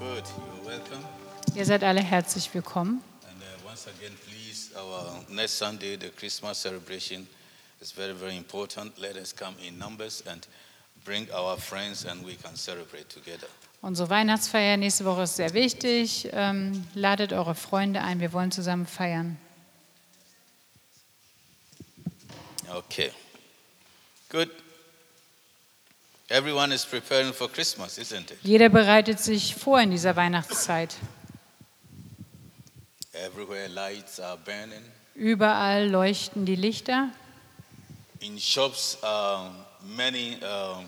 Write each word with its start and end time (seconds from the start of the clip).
Good, 0.00 0.24
you're 0.64 0.78
welcome. 0.78 1.04
Ihr 1.54 1.66
seid 1.66 1.84
alle 1.84 2.00
herzlich 2.00 2.48
willkommen. 2.54 3.02
And 3.28 3.42
uh, 3.42 3.68
once 3.68 3.86
again, 3.86 4.16
please, 4.26 4.70
our 4.74 5.22
next 5.28 5.58
Sunday, 5.58 5.96
the 5.96 6.08
Christmas 6.08 6.56
celebration 6.56 7.26
is 7.82 7.92
very, 7.92 8.14
very 8.14 8.38
important. 8.38 8.98
Let 8.98 9.16
us 9.16 9.34
come 9.34 9.54
in 9.62 9.78
numbers 9.78 10.22
and 10.26 10.46
bring 11.04 11.28
our 11.34 11.58
friends 11.58 12.06
and 12.06 12.24
we 12.24 12.36
can 12.36 12.56
celebrate 12.56 13.10
together. 13.10 13.46
Unsere 13.82 14.08
Weihnachtsfeier 14.08 14.78
nächste 14.78 15.04
Woche 15.04 15.24
ist 15.24 15.36
sehr 15.36 15.52
wichtig. 15.52 16.30
Ähm, 16.32 16.86
ladet 16.94 17.34
eure 17.34 17.54
Freunde 17.54 18.00
ein, 18.00 18.20
wir 18.20 18.32
wollen 18.32 18.52
zusammen 18.52 18.86
feiern. 18.86 19.36
Okay. 22.70 23.10
Good. 24.30 24.48
Everyone 26.32 26.72
is 26.72 26.84
preparing 26.84 27.32
for 27.32 27.48
Christmas, 27.48 27.98
isn't 27.98 28.30
it? 28.30 28.38
Jeder 28.44 28.68
bereitet 28.68 29.18
sich 29.18 29.56
vor 29.56 29.80
in 29.80 29.90
dieser 29.90 30.14
Weihnachtszeit. 30.14 30.94
Everywhere 33.12 33.66
lights 33.66 34.20
are 34.20 34.38
burning. 34.38 34.84
Überall 35.16 35.88
leuchten 35.88 36.46
die 36.46 36.54
Lichter. 36.54 37.08
In 38.20 38.38
shops, 38.38 38.96
um, 39.02 39.56
many 39.96 40.36
um, 40.40 40.84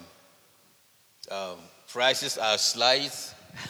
uh, 1.29 1.57
prices 1.93 2.39
are 2.39 2.57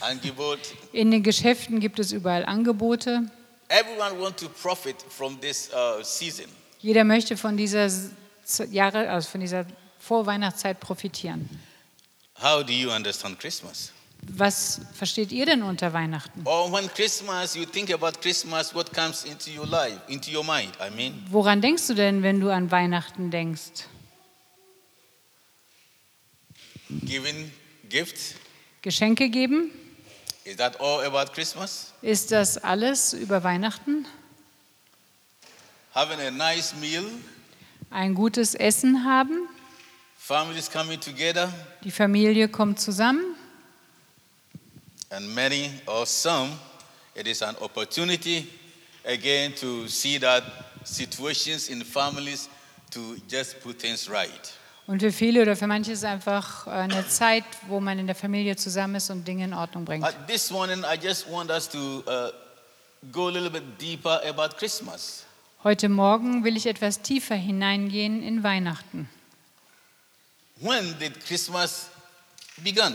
Angebot. 0.01 0.59
In 0.93 1.11
den 1.11 1.23
Geschäften 1.23 1.81
gibt 1.81 1.99
es 1.99 2.13
überall 2.13 2.45
Angebote. 2.45 3.31
Everyone 3.69 4.21
want 4.21 4.37
to 4.37 4.49
profit 4.51 4.97
from 5.09 5.41
this 5.41 5.71
uh, 5.73 6.03
season. 6.03 6.51
Jeder 6.81 7.05
möchte 7.05 7.39
von 7.39 7.57
dieser 7.57 7.89
Jahre, 8.71 9.09
also 9.09 9.31
von 9.31 9.41
dieser 9.41 9.65
Vorweihnachtszeit 10.03 10.81
profitieren. 10.81 11.49
How 12.41 12.63
do 12.63 12.73
you 12.73 12.91
understand 12.91 13.39
Christmas? 13.39 13.93
Was 14.37 14.81
versteht 14.95 15.33
ihr 15.33 15.47
denn 15.47 15.63
unter 15.63 15.93
Weihnachten? 15.93 16.43
Or 16.45 16.71
when 16.73 16.89
Christmas, 16.89 17.57
you 17.57 17.65
think 17.67 17.91
about 17.91 18.21
Christmas, 18.21 18.73
what 18.73 18.93
comes 18.93 19.25
into 19.25 19.51
your 19.51 19.67
life, 19.67 19.99
into 20.09 20.31
your 20.31 20.45
mind? 20.45 20.73
I 20.81 20.91
mean, 20.91 21.25
Woran 21.31 21.61
denkst 21.61 21.89
du 21.89 21.95
denn, 21.95 22.23
wenn 22.23 22.39
du 22.41 22.49
an 22.51 22.71
Weihnachten 22.71 23.31
denkst? 23.31 23.87
giving 27.05 27.51
gifts. 27.89 28.35
Geschenke 28.83 29.29
geben? 29.29 29.71
Is 30.45 30.57
that 30.57 30.79
all 30.81 31.01
about 31.05 31.33
Christmas? 31.33 31.93
Ist 32.03 32.31
das 32.33 32.59
alles 32.59 33.13
über 33.15 33.43
Weihnachten? 33.45 34.07
Having 35.95 36.21
a 36.21 36.31
nice 36.31 36.75
meal, 36.81 37.05
Ein 37.91 38.15
gutes 38.15 38.55
Essen 38.55 39.05
haben? 39.05 39.49
Families 40.23 40.71
coming 40.71 41.01
together, 41.01 41.53
Die 41.83 41.91
Familie 41.91 42.49
kommt 42.49 42.79
zusammen? 42.81 43.35
and 45.11 45.35
many 45.35 45.71
or 45.87 46.07
some, 46.07 46.51
it 47.15 47.27
is 47.27 47.43
an 47.43 47.57
opportunity 47.61 48.47
again 49.05 49.53
to 49.53 49.89
see 49.89 50.19
that 50.19 50.43
situations 50.85 51.69
in 51.69 51.83
families 51.85 52.49
to 52.91 53.17
just 53.29 53.61
put 53.61 53.79
things 53.79 54.09
right. 54.09 54.53
Und 54.87 55.01
für 55.01 55.13
viele 55.13 55.43
oder 55.43 55.55
für 55.57 55.67
manche 55.67 55.93
ist 55.93 55.99
es 56.01 56.05
einfach 56.05 56.67
äh, 56.67 56.71
eine 56.71 57.07
Zeit, 57.09 57.45
wo 57.69 57.81
man 57.81 57.99
in 57.99 58.07
der 58.07 58.17
Familie 58.17 58.57
zusammen 58.57 58.97
ist 58.97 59.11
und 59.11 59.27
Dinge 59.27 59.45
in 59.45 59.55
Ordnung 59.55 59.85
bringt. 59.85 60.05
Uh, 60.05 60.11
this 60.27 60.51
morning, 60.51 60.83
I 60.85 60.97
just 60.97 61.31
want 61.31 61.51
us 61.51 61.69
to 61.69 61.79
uh, 62.07 62.31
go 63.13 63.29
a 63.29 63.31
little 63.31 63.51
bit 63.51 63.63
deeper 63.81 64.21
about 64.29 64.57
Christmas. 64.57 65.25
Heute 65.65 65.89
Morgen 65.89 66.43
will 66.45 66.57
ich 66.57 66.67
etwas 66.67 67.03
tiefer 67.03 67.37
hineingehen 67.37 68.23
in 68.23 68.43
Weihnachten. 68.43 69.09
When 70.63 70.97
did 71.01 71.19
Christmas 71.27 71.91
begin? 72.63 72.95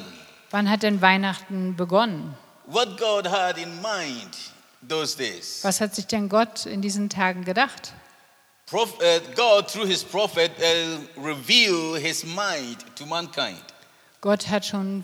Wann 0.52 0.70
hat 0.70 0.84
denn 0.84 1.02
Weihnachten 1.02 1.76
begonnen? 1.76 2.34
What 2.66 2.98
God 2.98 3.28
had 3.28 3.58
in 3.58 3.82
mind 3.82 4.38
those 4.82 5.18
days. 5.18 5.59
Was 5.64 5.82
hat 5.82 5.94
sich 5.94 6.08
denn 6.08 6.30
Gott 6.30 6.66
in 6.66 6.82
diesen 6.82 7.09
Tagen 7.09 7.44
gedacht? 7.44 7.92
Uh, 8.72 8.86
God, 9.36 9.68
through 9.68 9.86
his 9.86 10.02
prophet, 10.02 10.52
uh, 10.59 11.22
revealed 11.22 12.02
his 12.02 12.24
mind 12.24 12.86
to 12.96 13.06
mankind. 13.06 13.62
Gott 14.22 14.47
hat 14.47 14.66
schon 14.66 15.03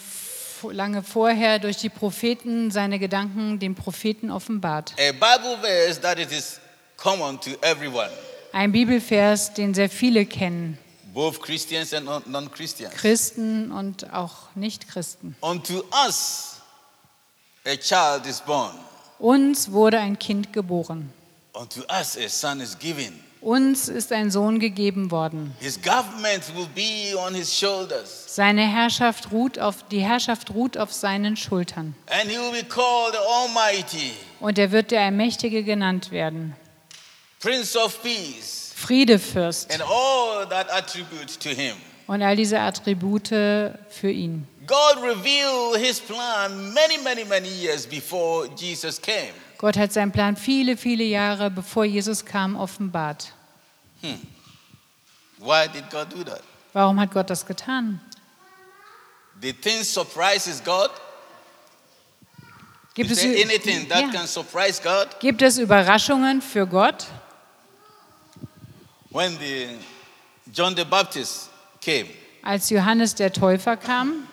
lange 0.71 1.03
vorher 1.03 1.59
durch 1.59 1.77
die 1.77 1.89
Propheten 1.89 2.71
seine 2.71 2.97
Gedanken 2.97 3.59
den 3.59 3.75
Propheten 3.75 4.31
offenbart. 4.31 4.93
A 4.97 5.11
Bible 5.11 5.57
verse 5.61 5.99
that 5.99 6.17
it 6.17 6.31
is 6.31 6.61
common 6.95 7.39
to 7.41 7.51
everyone, 7.61 8.09
Ein 8.53 8.71
Bibelvers, 8.71 9.53
den 9.53 9.73
sehr 9.73 9.89
viele 9.89 10.25
kennen, 10.25 10.77
both 11.13 11.39
Christians 11.41 11.93
and 11.93 12.05
non- 12.05 12.23
non-Christians. 12.25 12.93
Christen 12.95 13.71
und 13.71 14.11
auch 14.13 14.53
Nichtchristen. 14.55 15.35
Unto 15.41 15.83
us 16.05 16.57
a 17.65 17.75
child 17.75 18.25
is 18.25 18.41
born. 18.41 18.71
Uns 19.19 19.71
wurde 19.71 19.99
ein 19.99 20.17
Kind 20.19 20.51
geboren. 20.53 21.11
Unto 21.53 21.81
us 21.81 22.17
a 22.17 22.27
son 22.27 22.59
is 22.61 22.77
given. 22.77 23.19
Uns 23.41 23.89
ist 23.89 24.13
ein 24.13 24.31
Sohn 24.31 24.57
gegeben 24.59 25.11
worden. 25.11 25.53
His 25.59 25.77
government 25.81 26.43
will 26.55 26.67
be 26.73 27.13
on 27.17 27.35
his 27.35 27.53
shoulders. 27.53 28.23
Seine 28.33 28.61
Herrschaft 28.65 29.31
ruht 29.33 29.59
auf, 29.59 29.83
die 29.89 29.99
Herrschaft 29.99 30.51
ruht 30.51 30.77
auf 30.77 30.93
seinen 30.93 31.35
Schultern. 31.35 31.93
And 32.07 32.29
he 32.31 32.37
will 32.37 32.51
be 32.51 32.63
called 32.63 33.15
Almighty, 33.17 34.13
Und 34.39 34.57
er 34.57 34.71
wird 34.71 34.91
der 34.91 35.01
Allmächtige 35.01 35.63
genannt 35.63 36.11
werden. 36.11 36.55
Prince 37.41 37.77
of 37.77 38.01
Peace, 38.01 38.62
Friedefürst 38.83 39.71
and 39.71 39.81
all 39.81 40.47
that 40.49 40.69
attribute 40.71 41.39
to 41.39 41.49
him. 41.49 41.75
und 42.07 42.21
all 42.21 42.35
diese 42.35 42.59
Attribute 42.59 43.29
für 43.29 44.09
ihn. 44.11 44.45
God 44.67 44.97
revealed 45.03 45.77
his 45.77 45.99
plan 45.99 46.73
many, 46.73 46.97
many, 47.03 47.23
many 47.25 47.49
years 47.49 47.85
before 47.85 48.47
Jesus 48.55 49.01
came. 49.01 49.33
Gott 49.57 49.77
hat 49.77 49.93
seinen 49.93 50.11
Plan 50.11 50.35
viele, 50.35 50.75
viele 50.77 51.03
Jahre 51.05 51.49
bevor 51.49 51.85
Jesus 51.85 52.25
kam 52.25 52.55
offenbart. 52.55 53.31
Why 55.39 55.67
did 55.67 55.89
God 55.89 56.11
do 56.13 56.23
that? 56.23 56.41
Warum 56.73 56.99
hat 56.99 57.11
Gott 57.11 57.29
das 57.29 57.45
getan? 57.45 57.99
Did 59.41 59.61
things 59.61 59.87
surprises 59.93 60.61
God? 60.63 60.89
Gibt 62.93 63.09
Is 63.09 63.23
es, 63.23 63.25
anything 63.25 63.87
that 63.89 64.01
ja. 64.01 64.11
can 64.11 64.27
surprise 64.27 64.81
God? 64.81 65.07
Gibt 65.19 65.41
es 65.41 65.57
Überraschungen 65.57 66.41
für 66.41 66.67
Gott? 66.67 67.07
When 69.13 69.37
the 69.39 69.67
John 70.51 70.75
the 70.75 70.83
Baptist 70.83 71.49
came, 71.81 72.07
Als 72.41 72.69
Johannes 72.69 73.13
der 73.15 73.31
Täufer 73.31 73.77
kam, 73.77 74.27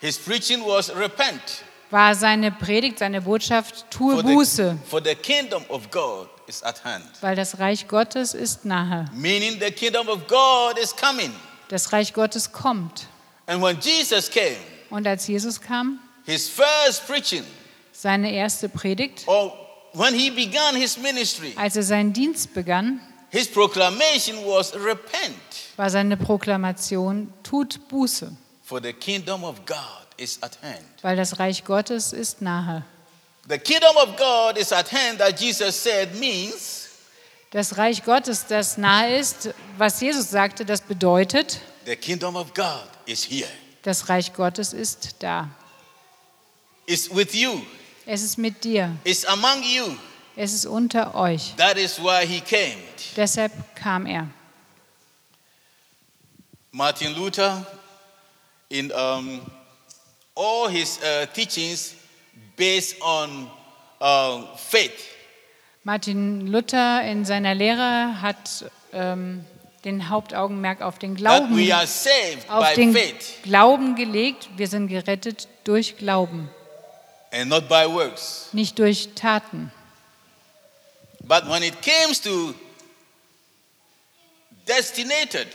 his 0.00 0.18
preaching 0.18 0.60
was 0.64 0.94
repent. 0.94 1.64
war 1.90 2.14
seine 2.14 2.52
Predigt, 2.52 2.98
seine 2.98 3.22
Botschaft, 3.22 3.86
tue 3.90 4.22
Buße, 4.22 4.78
for 4.88 5.02
the 5.02 5.14
kingdom 5.14 5.64
of 5.70 5.90
God 5.90 6.28
is 6.46 6.62
at 6.62 6.84
hand. 6.84 7.04
weil 7.22 7.34
das 7.34 7.58
Reich 7.58 7.88
Gottes 7.88 8.34
ist 8.34 8.64
nahe. 8.66 9.06
Meaning 9.14 9.58
the 9.58 9.70
kingdom 9.70 10.08
of 10.08 10.26
God 10.28 10.78
is 10.78 10.94
coming. 10.94 11.32
Das 11.68 11.92
Reich 11.92 12.12
Gottes 12.12 12.52
kommt. 12.52 13.06
And 13.46 13.62
when 13.62 13.78
Jesus 13.80 14.30
came, 14.30 14.56
Und 14.90 15.06
als 15.06 15.26
Jesus 15.26 15.60
kam, 15.60 15.98
his 16.26 16.48
first 16.48 17.06
preaching, 17.06 17.44
seine 17.92 18.30
erste 18.32 18.68
Predigt, 18.68 19.26
or 19.26 19.52
when 19.94 20.14
he 20.14 20.30
began 20.30 20.76
his 20.76 20.98
ministry, 20.98 21.54
als 21.56 21.76
er 21.76 21.82
seinen 21.82 22.12
Dienst 22.12 22.52
begann, 22.54 23.00
his 23.30 23.48
proclamation 23.48 24.44
was 24.44 24.74
repent. 24.74 25.34
war 25.76 25.88
seine 25.90 26.16
Proklamation, 26.16 27.32
tut 27.42 27.80
Buße, 27.88 28.32
For 28.62 28.80
the 28.80 28.92
kingdom 28.92 29.44
of 29.44 29.64
God 29.66 30.06
is 30.16 30.38
at 30.42 30.58
hand. 30.62 30.84
weil 31.02 31.16
das 31.16 31.38
Reich 31.38 31.64
Gottes 31.64 32.12
ist 32.12 32.40
nahe. 32.42 32.82
The 33.48 33.58
kingdom 33.58 33.96
of 33.96 34.16
God 34.16 34.56
is 34.58 34.72
at 34.72 34.92
hand 34.92 35.18
that 35.18 35.40
Jesus 35.40 35.74
said 35.82 36.14
means 36.16 36.88
Das 37.52 37.76
Reich 37.78 38.04
Gottes, 38.04 38.46
das 38.46 38.76
nahe 38.78 39.16
ist, 39.18 39.50
was 39.76 40.00
Jesus 40.00 40.30
sagte, 40.30 40.64
das 40.64 40.80
bedeutet, 40.82 41.58
the 41.84 41.96
kingdom 41.96 42.36
of 42.36 42.54
God 42.54 42.86
is 43.06 43.24
here. 43.24 43.48
das 43.82 44.08
Reich 44.08 44.32
Gottes 44.34 44.72
ist 44.72 45.16
da. 45.20 45.48
It's 46.86 47.12
with 47.12 47.34
you. 47.34 47.60
Es 48.06 48.22
ist 48.22 48.38
mit 48.38 48.62
dir. 48.64 48.96
It's 49.04 49.24
among 49.24 49.62
you. 49.62 49.96
Es 50.42 50.54
ist 50.54 50.64
unter 50.64 51.14
euch. 51.14 51.54
That 51.58 51.76
is 51.76 51.98
why 52.02 52.26
he 52.26 52.40
came. 52.40 52.78
Deshalb 53.14 53.52
kam 53.74 54.06
er. 54.06 54.26
Martin 56.72 57.14
Luther, 57.14 57.66
in 58.70 58.90
um, 58.90 59.42
all 60.34 60.70
his 60.70 60.98
uh, 61.02 61.26
teachings 61.34 61.94
based 62.56 62.96
on 63.02 63.50
uh, 64.00 64.56
faith, 64.56 65.08
Martin 65.84 66.46
Luther 66.46 67.02
in 67.02 67.26
seiner 67.26 67.54
Lehre 67.54 68.22
hat 68.22 68.64
ähm, 68.94 69.44
den 69.84 70.08
Hauptaugenmerk 70.08 70.80
auf 70.80 70.98
den 70.98 71.16
Glauben, 71.16 71.54
we 71.54 71.74
are 71.74 71.86
saved 71.86 72.48
auf 72.48 72.66
by 72.66 72.74
den 72.76 72.94
faith 72.94 73.42
Glauben 73.42 73.94
gelegt. 73.94 74.48
Wir 74.56 74.68
sind 74.68 74.88
gerettet 74.88 75.48
durch 75.64 75.98
Glauben, 75.98 76.48
and 77.30 77.50
not 77.50 77.68
by 77.68 77.84
works. 77.86 78.48
nicht 78.52 78.78
durch 78.78 79.10
Taten. 79.14 79.70
But 81.26 81.48
when 81.48 81.62
it 81.62 81.74
comes 81.82 82.20
to 82.22 82.54
destinated, 84.66 85.46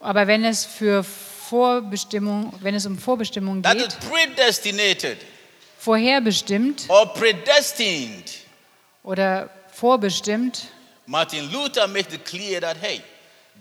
Aber 0.00 0.26
wenn 0.26 0.44
es 0.44 0.64
für 0.64 1.02
Vorbestimmung, 1.02 2.52
wenn 2.60 2.74
es 2.74 2.86
um 2.86 2.98
Vorbestimmung 2.98 3.62
that 3.62 3.78
geht, 3.78 3.88
is 3.88 3.94
predestinated, 3.94 5.18
vorherbestimmt 5.78 6.88
or 6.88 7.12
predestined. 7.14 8.24
oder 9.02 9.48
vorbestimmt, 9.72 10.68
Martin 11.06 11.50
Luther 11.52 11.86
made 11.86 12.12
it 12.12 12.24
clear 12.24 12.60
that, 12.60 12.76
hey, 12.80 13.00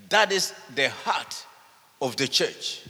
that 0.10 0.32
is 0.32 0.54
the 0.76 0.90
heart 1.06 1.46
of 2.00 2.16
the 2.18 2.28
church. 2.28 2.82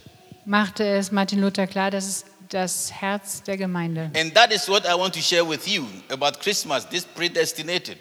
machte 0.44 0.84
es 0.84 1.12
Martin 1.12 1.40
Luther 1.40 1.66
klar, 1.66 1.90
das 1.90 2.06
ist 2.06 2.26
das 2.48 2.90
Herz 2.92 3.42
der 3.42 3.56
Gemeinde. 3.56 4.10
And 4.16 4.34
that 4.34 4.52
is 4.52 4.68
what 4.68 4.84
I 4.86 4.94
want 4.94 5.14
to 5.14 5.20
share 5.20 5.44
with 5.46 5.66
you 5.68 5.86
about 6.10 6.40
Christmas, 6.40 6.84
this 6.88 7.04
predestinated. 7.04 7.98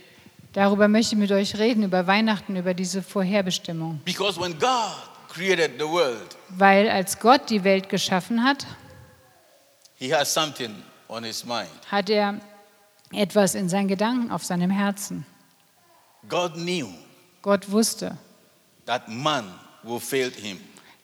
Darüber 0.56 0.88
möchte 0.88 1.16
ich 1.16 1.19
mit 1.19 1.31
euch 1.34 1.57
reden, 1.57 1.84
über 1.84 2.07
Weihnachten, 2.07 2.56
über 2.56 2.74
diese 2.74 3.04
Vorherbestimmung. 3.04 4.00
Because 4.06 4.40
when 4.40 4.57
God 4.57 4.94
created 5.28 5.72
the 5.78 5.84
world, 5.86 6.38
Weil 6.48 6.90
als 6.90 7.19
Gott 7.19 7.50
die 7.50 7.66
Welt 7.66 7.90
geschaffen 7.90 8.42
hat, 8.42 8.66
He 9.96 10.13
has 10.16 10.34
something 10.34 10.74
on 11.10 11.25
His 11.25 11.44
mind. 11.44 11.68
hat 11.92 12.10
er 12.10 12.40
etwas 13.12 13.54
in 13.54 13.68
seinen 13.68 13.90
Gedanken, 13.90 14.31
auf 14.31 14.46
seinem 14.46 14.69
Herzen. 14.72 15.25
God 16.30 16.54
knew 16.56 16.88
Gott 17.42 17.69
wusste, 17.69 18.18
that 18.86 19.10
man 19.10 19.44
will 19.84 20.00
fail 20.00 20.31
Him. 20.31 20.58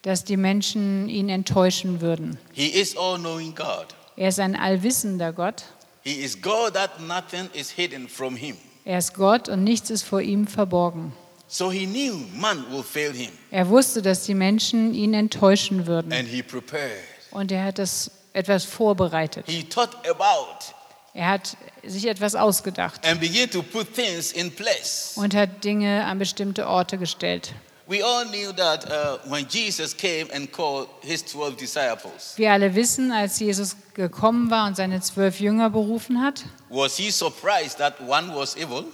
dass 0.04 0.24
die 0.24 0.38
Menschen 0.38 1.10
ihn 1.10 1.28
enttäuschen 1.28 2.00
würden. 2.00 2.40
He 2.54 2.68
is 2.68 2.96
all 2.96 3.18
knowing 3.20 3.54
God. 3.54 3.88
Er 4.16 4.30
ist 4.30 4.40
ein 4.40 4.56
allwissender 4.56 5.34
Gott. 5.34 5.66
He 6.04 6.14
is 6.24 6.42
God 6.42 6.74
that 6.74 7.02
nothing 7.02 7.50
is 7.54 7.70
hidden 7.70 8.08
from 8.08 8.38
Him. 8.38 8.56
Er 8.86 8.98
ist 8.98 9.14
Gott 9.14 9.48
und 9.50 9.64
nichts 9.64 9.90
ist 9.90 10.04
vor 10.04 10.22
ihm 10.22 10.48
verborgen. 10.48 11.14
So 11.48 11.72
He 11.72 11.86
knew 11.86 12.16
man 12.36 12.66
will 12.72 12.84
fail 12.84 13.12
Him. 13.14 13.30
Er 13.52 13.68
wusste, 13.70 14.02
dass 14.02 14.26
die 14.26 14.34
Menschen 14.34 14.94
ihn 14.94 15.14
enttäuschen 15.14 15.86
würden. 15.86 16.12
And 16.14 16.28
He 16.28 16.42
prepared. 16.42 16.92
Und 17.32 17.52
er 17.52 17.66
hat 17.66 17.78
das 17.80 18.10
etwas 18.34 18.64
vorbereitet. 18.64 19.46
He 19.48 19.64
thought 19.64 19.90
about 20.10 20.74
Er 21.14 21.28
hat 21.28 21.58
sich 21.84 22.08
etwas 22.08 22.36
ausgedacht 22.36 23.06
and 23.06 23.20
began 23.20 23.50
to 23.50 23.62
put 23.62 23.94
things 23.94 24.32
in 24.32 24.50
place. 24.56 25.14
und 25.18 25.34
hat 25.36 25.64
Dinge 25.66 26.06
an 26.06 26.20
bestimmte 26.20 26.68
Orte 26.68 26.98
gestellt. 26.98 27.54
We 27.92 28.02
all 28.02 28.24
knew 28.24 28.54
that 28.54 28.90
uh, 28.90 29.18
when 29.28 29.46
Jesus 29.50 29.94
came 29.94 30.30
and 30.34 30.50
called 30.50 30.88
his 31.02 31.26
12 31.26 31.58
disciples, 31.58 32.36
Wir 32.38 32.54
alle 32.54 32.74
wissen, 32.74 33.12
als 33.12 33.38
Jesus 33.38 33.76
gekommen 33.94 34.50
war 34.50 34.68
und 34.68 34.78
seine 34.78 35.02
zwölf 35.02 35.42
Jünger 35.42 35.70
berufen 35.70 36.22
hat, 36.22 36.46
was 36.70 36.96
he 36.96 37.12
surprised 37.12 37.80
that 37.80 38.00
one 38.00 38.34
was 38.34 38.56
evil? 38.56 38.86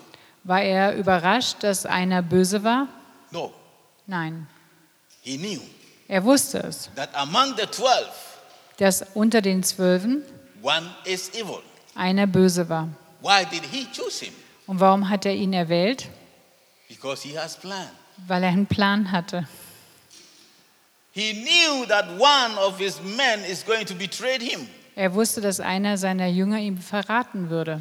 war 0.45 0.63
er 0.63 0.95
überrascht, 0.95 1.57
dass 1.61 1.85
einer 1.85 2.23
böse 2.23 2.63
war? 2.63 2.87
No. 3.29 3.53
Nein, 4.07 4.47
He 5.21 5.37
knew 5.37 5.61
er 6.07 6.23
wusste 6.23 6.57
es, 6.63 6.89
that 6.95 7.09
among 7.13 7.55
the 7.55 7.67
12, 7.69 8.07
dass 8.77 9.05
unter 9.13 9.43
den 9.43 9.61
Zwölfen 9.61 10.23
one 10.63 10.89
is 11.05 11.29
evil. 11.35 11.61
einer 11.93 12.25
böse 12.25 12.67
war. 12.67 12.89
Why 13.21 13.45
did 13.45 13.61
he 13.71 13.85
choose 13.93 14.25
him? 14.25 14.33
Und 14.65 14.79
warum 14.79 15.07
hat 15.07 15.23
er 15.27 15.35
ihn 15.35 15.53
erwählt? 15.53 16.07
Because 16.89 17.21
he 17.27 17.37
has 17.37 17.55
plan. 17.55 17.89
Weil 18.25 18.43
er 18.43 18.49
einen 18.49 18.65
Plan 18.65 19.11
hatte. 19.11 19.47
He 21.11 21.33
knew 21.33 21.85
that 21.87 22.05
one 22.19 22.57
of 22.59 22.77
his 22.77 23.01
men 23.01 23.43
is 23.43 23.65
going 23.65 23.85
to 23.85 23.95
betray 23.95 24.39
him. 24.39 24.67
Er 24.95 25.13
wusste, 25.13 25.41
dass 25.41 25.59
einer 25.59 25.97
seiner 25.97 26.27
Jünger 26.27 26.57
ihn 26.57 26.79
verraten 26.79 27.49
würde. 27.49 27.79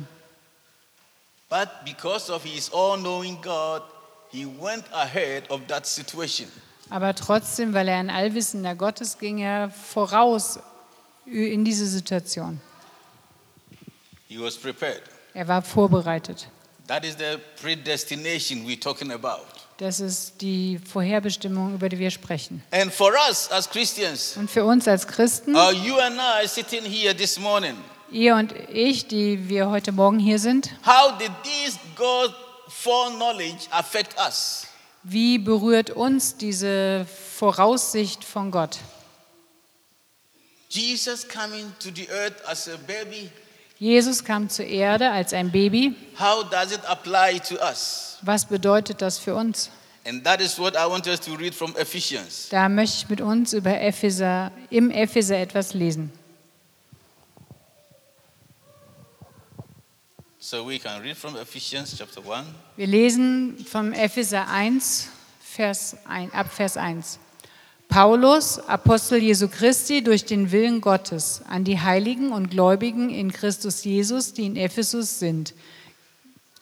But 1.48 1.68
because 1.84 2.30
of 2.30 2.42
his 2.44 2.70
all-knowing 2.72 3.40
God, 3.40 3.82
he 4.30 4.46
went 4.46 4.84
ahead 4.92 5.48
of 5.50 5.60
that 5.68 5.86
situation. 5.86 6.50
Aber 6.90 7.14
trotzdem, 7.14 7.72
weil 7.72 7.88
er 7.88 7.96
ein 7.96 8.10
allwissender 8.10 8.74
Gott 8.74 9.00
ist, 9.00 9.18
ging 9.18 9.38
er 9.38 9.70
voraus 9.70 10.58
in 11.24 11.64
diese 11.64 11.86
Situation. 11.86 12.60
He 14.28 14.38
was 14.38 14.56
prepared. 14.56 15.02
Er 15.34 15.46
war 15.48 15.62
vorbereitet. 15.62 16.48
That 16.86 17.04
is 17.04 17.16
the 17.16 17.38
predestination 17.60 18.64
we're 18.66 18.80
talking 18.80 19.12
about. 19.12 19.46
Das 19.78 20.00
ist 20.00 20.40
die 20.40 20.78
Vorherbestimmung, 20.78 21.74
über 21.74 21.88
die 21.90 21.98
wir 21.98 22.10
sprechen. 22.10 22.62
And 22.70 22.92
for 22.92 23.12
us 23.28 23.50
as 23.50 23.68
Christians, 23.68 24.36
Und 24.36 24.50
für 24.50 24.64
uns 24.64 24.88
als 24.88 25.06
Christen, 25.06 25.54
uh, 25.54 25.70
you 25.70 25.96
and 25.98 26.16
I 26.18 26.46
sitting 26.48 26.82
here 26.82 27.14
this 27.14 27.38
morning, 27.38 27.76
ihr 28.10 28.34
und 28.36 28.54
ich, 28.72 29.06
die 29.06 29.48
wir 29.50 29.68
heute 29.68 29.92
Morgen 29.92 30.18
hier 30.18 30.38
sind, 30.38 30.70
how 30.86 31.16
did 31.18 31.30
this 31.42 31.78
God 31.94 32.34
foreknowledge 32.68 33.66
affect 33.70 34.16
us? 34.18 34.66
wie 35.02 35.38
berührt 35.38 35.90
uns 35.90 36.36
diese 36.36 37.06
Voraussicht 37.36 38.24
von 38.24 38.50
Gott? 38.50 38.78
Jesus 40.70 41.26
coming 41.28 41.72
to 41.78 41.90
the 41.94 42.08
earth 42.10 42.34
as 42.46 42.66
a 42.68 42.76
baby, 42.86 43.30
Jesus 43.78 44.24
kam 44.24 44.48
zur 44.48 44.64
Erde 44.64 45.10
als 45.10 45.32
ein 45.32 45.50
Baby. 45.50 45.94
how 46.18 46.42
does 46.44 46.72
it 46.72 46.80
apply 46.86 47.38
to 47.40 47.56
us? 47.56 48.18
Was 48.22 48.46
bedeutet 48.46 49.02
das 49.02 49.18
für 49.18 49.34
uns? 49.34 49.70
And 50.06 50.24
that 50.24 50.40
is 50.40 50.58
what 50.58 50.74
I 50.74 50.86
want 50.88 51.06
us 51.08 51.20
to 51.20 51.34
read 51.34 51.54
from 51.54 51.74
Ephesians. 51.76 52.48
Da 52.50 52.68
möchte 52.68 52.96
ich 52.98 53.08
mit 53.08 53.20
uns 53.20 53.52
über 53.52 53.78
Epheser, 53.80 54.52
im 54.70 54.90
Epheser 54.90 55.36
etwas 55.36 55.74
lesen. 55.74 56.12
So 60.38 60.64
we 60.64 60.78
can 60.78 61.02
read 61.02 61.16
from 61.16 61.36
Ephesians 61.36 61.96
chapter 61.98 62.20
1. 62.20 62.46
Wir 62.76 62.86
lesen 62.86 63.58
vom 63.68 63.92
Epheser 63.92 64.48
1, 64.48 65.08
Vers 65.40 65.96
1, 66.06 66.32
ab 66.32 66.52
Vers 66.52 66.76
1. 66.76 67.18
Paulus, 67.96 68.58
Apostel 68.58 69.22
Jesu 69.22 69.48
Christi, 69.48 70.04
durch 70.04 70.26
den 70.26 70.52
Willen 70.52 70.82
Gottes, 70.82 71.40
an 71.48 71.64
die 71.64 71.80
Heiligen 71.80 72.30
und 72.30 72.50
Gläubigen 72.50 73.08
in 73.08 73.32
Christus 73.32 73.84
Jesus, 73.84 74.34
die 74.34 74.44
in 74.44 74.56
Ephesus 74.56 75.18
sind. 75.18 75.54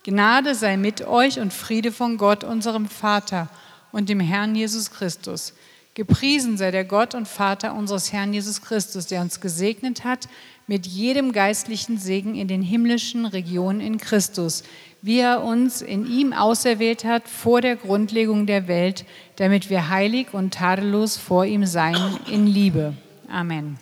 Gnade 0.04 0.54
sei 0.54 0.76
mit 0.76 1.04
euch 1.08 1.40
und 1.40 1.52
Friede 1.52 1.90
von 1.90 2.19
Gott, 2.19 2.44
unserem 2.44 2.88
Vater 2.88 3.48
und 3.90 4.08
dem 4.08 4.20
Herrn 4.20 4.54
Jesus 4.54 4.92
Christus. 4.92 5.54
Gepriesen 5.94 6.58
sei 6.58 6.73
der 6.73 6.85
Gott 6.85 7.14
und 7.14 7.29
Vater 7.29 7.75
unseres 7.75 8.12
Herrn 8.12 8.35
Jesus 8.35 8.61
Christus, 8.61 9.06
der 9.06 9.20
uns 9.20 9.41
gesegnet 9.41 10.02
hat 10.02 10.29
mit 10.67 10.87
jedem 10.87 11.32
geistlichen 11.32 11.99
Segen 11.99 12.35
in 12.35 12.49
den 12.49 12.62
himmlischen 12.62 13.26
Regionen 13.26 13.81
in 13.81 13.99
Christus, 13.99 14.64
wie 15.02 15.20
er 15.20 15.44
uns 15.44 15.82
in 15.82 16.06
ihm 16.11 16.32
auserwählt 16.32 17.05
hat 17.05 17.29
vor 17.29 17.61
der 17.61 17.76
Grundlegung 17.76 18.46
der 18.46 18.67
Welt, 18.67 19.05
damit 19.37 19.70
wir 19.70 19.88
heilig 19.88 20.29
und 20.32 20.55
tadellos 20.55 21.17
vor 21.17 21.44
ihm 21.44 21.64
seien 21.64 22.19
in 22.26 22.46
Liebe. 22.46 22.94
Amen. 23.29 23.79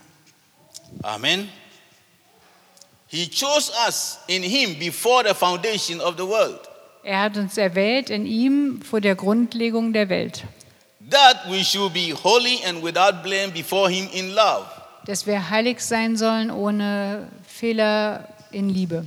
Amen. 1.02 1.48
He 3.06 3.28
chose 3.28 3.72
us 3.86 4.18
in 4.26 4.42
him 4.42 4.78
before 4.78 5.22
the 5.26 5.34
foundation 5.34 6.00
of 6.00 6.16
the 6.16 6.26
world, 6.26 6.60
Er 7.04 7.20
hat 7.20 7.36
uns 7.36 7.56
erwählt 7.56 8.10
in 8.10 8.26
ihm 8.26 8.80
vor 8.82 9.00
der 9.00 9.14
Grundlegung 9.14 9.92
der 9.92 10.08
Welt, 10.08 10.44
that 11.12 11.48
we 11.48 11.62
should 11.62 11.92
be 11.92 12.10
holy 12.10 12.60
and 12.64 12.82
without 12.82 13.22
blame 13.22 13.50
before 13.52 13.88
him 13.90 14.08
in 14.12 14.34
love, 14.34 14.66
dass 15.06 15.26
wir 15.26 15.50
heilig 15.50 15.80
sein 15.80 16.16
sollen 16.16 16.50
ohne 16.50 17.28
Fehler 17.46 18.28
in 18.50 18.68
Liebe. 18.68 19.04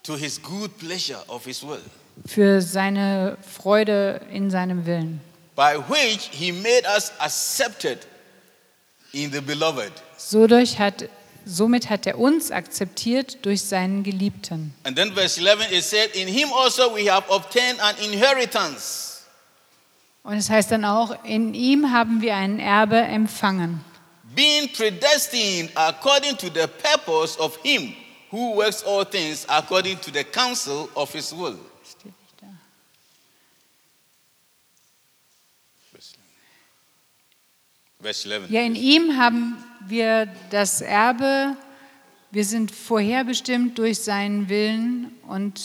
für 2.25 2.61
seine 2.61 3.37
Freude 3.41 4.21
in 4.31 4.51
seinem 4.51 4.85
Willen, 4.85 5.21
by 5.55 5.77
which 5.87 6.29
he 6.31 6.51
made 6.51 6.83
us 6.95 7.11
accepted 7.19 7.99
in 9.13 9.31
the 9.31 9.41
beloved. 9.41 9.91
so 10.17 10.47
durch 10.47 10.77
hat, 10.77 11.05
somit 11.45 11.89
hat 11.89 12.05
er 12.05 12.19
uns 12.19 12.51
akzeptiert 12.51 13.45
durch 13.45 13.61
seinen 13.61 14.03
Geliebten. 14.03 14.73
And 14.83 14.97
then 14.97 15.13
verse 15.13 15.39
11 15.39 15.71
it 15.71 15.83
said, 15.83 16.15
In 16.15 16.27
him 16.27 16.49
also 16.53 16.93
we 16.93 17.09
have 17.11 17.29
obtained 17.29 17.79
an 17.79 17.95
inheritance. 17.97 19.21
Und 20.23 20.37
es 20.37 20.49
heißt 20.49 20.71
dann 20.71 20.85
auch, 20.85 21.23
in 21.25 21.53
ihm 21.53 21.91
haben 21.91 22.21
wir 22.21 22.35
ein 22.35 22.59
Erbe 22.59 22.97
empfangen, 22.97 23.83
being 24.35 24.71
predestined 24.71 25.69
according 25.75 26.37
to 26.37 26.47
the 26.47 26.67
purpose 26.81 27.37
of 27.39 27.57
him 27.63 27.93
who 28.33 28.55
works 28.55 28.81
all 28.81 29.05
things 29.05 29.45
according 29.47 29.99
to 29.99 30.09
the 30.09 30.23
counsel 30.23 30.89
of 30.95 31.13
his 31.13 31.31
will. 31.31 31.59
Verse 38.01 38.25
11. 38.25 38.51
Ja, 38.51 38.61
in 38.61 38.75
ihm 38.75 39.17
haben 39.17 39.63
wir 39.87 40.27
das 40.49 40.81
Erbe, 40.81 41.55
wir 42.31 42.43
sind 42.43 42.71
vorherbestimmt 42.71 43.77
durch 43.77 43.99
seinen 43.99 44.49
Willen 44.49 45.11
und 45.27 45.61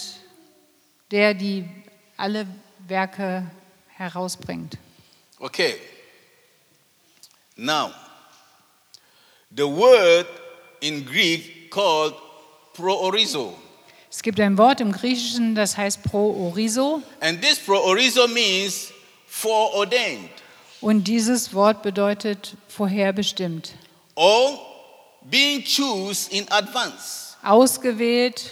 der 1.10 1.34
die 1.34 1.64
alle 2.16 2.46
Werke 2.86 3.50
herausbringt. 3.88 4.78
Okay. 5.40 5.74
Now, 7.56 7.92
the 9.50 9.66
word 9.66 10.26
in 10.80 11.04
Greek 11.04 11.70
called 11.72 12.14
proorizo. 12.78 13.54
Es 14.10 14.22
gibt 14.22 14.40
ein 14.40 14.56
Wort 14.56 14.80
im 14.80 14.92
Griechischen, 14.92 15.54
das 15.54 15.76
heißt 15.76 16.02
proorizo. 16.02 17.02
And 17.20 17.42
this 17.42 17.58
proorizo 17.58 18.26
means 18.28 18.90
foreordained 19.26 20.30
Und 20.80 21.04
dieses 21.04 21.52
Wort 21.52 21.82
bedeutet 21.82 22.54
vorherbestimmt. 22.68 23.74
or 24.14 24.58
being 25.30 25.62
choose 25.62 26.30
in 26.30 26.46
advance. 26.50 27.36
Ausgewählt, 27.42 28.50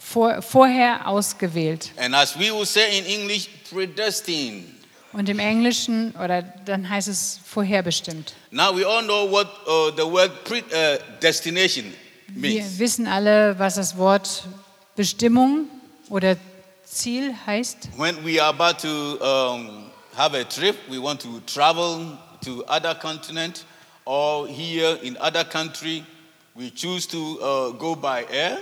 vor, 0.00 0.40
vorher 0.42 1.06
ausgewählt. 1.06 1.90
And 1.96 2.14
as 2.14 2.36
we 2.38 2.50
will 2.52 2.64
say 2.66 2.98
in 2.98 3.04
English, 3.04 3.48
predestined. 3.70 4.64
Und 5.12 5.28
im 5.28 5.40
Englischen, 5.40 6.14
oder 6.22 6.42
dann 6.42 6.88
heißt 6.88 7.08
es 7.08 7.40
vorherbestimmt. 7.44 8.32
Now 8.52 8.72
we 8.74 8.86
all 8.86 9.02
know 9.02 9.28
what 9.30 9.46
uh, 9.66 9.90
the 9.96 10.04
word 10.10 10.30
pre- 10.44 10.62
uh, 10.72 10.98
destination 11.20 11.92
Wir 12.34 12.78
wissen 12.78 13.06
alle, 13.06 13.58
was 13.58 13.74
das 13.74 13.96
Wort 13.96 14.44
Bestimmung 14.96 15.68
oder 16.08 16.36
Ziel 16.84 17.34
heißt. 17.46 17.88
When 17.96 18.16
we 18.24 18.40
are 18.40 18.50
about 18.50 18.80
to 18.80 19.18
um, 19.20 19.90
have 20.16 20.34
a 20.34 20.44
trip, 20.44 20.76
we 20.88 20.98
want 20.98 21.20
to 21.22 21.40
travel 21.46 22.18
to 22.44 22.64
other 22.66 22.94
continent 22.94 23.64
or 24.04 24.46
here 24.48 24.98
in 25.02 25.16
other 25.18 25.44
country, 25.44 26.04
we 26.54 26.70
choose 26.70 27.06
to 27.08 27.38
uh, 27.40 27.70
go 27.70 27.94
by 27.94 28.24
air 28.30 28.58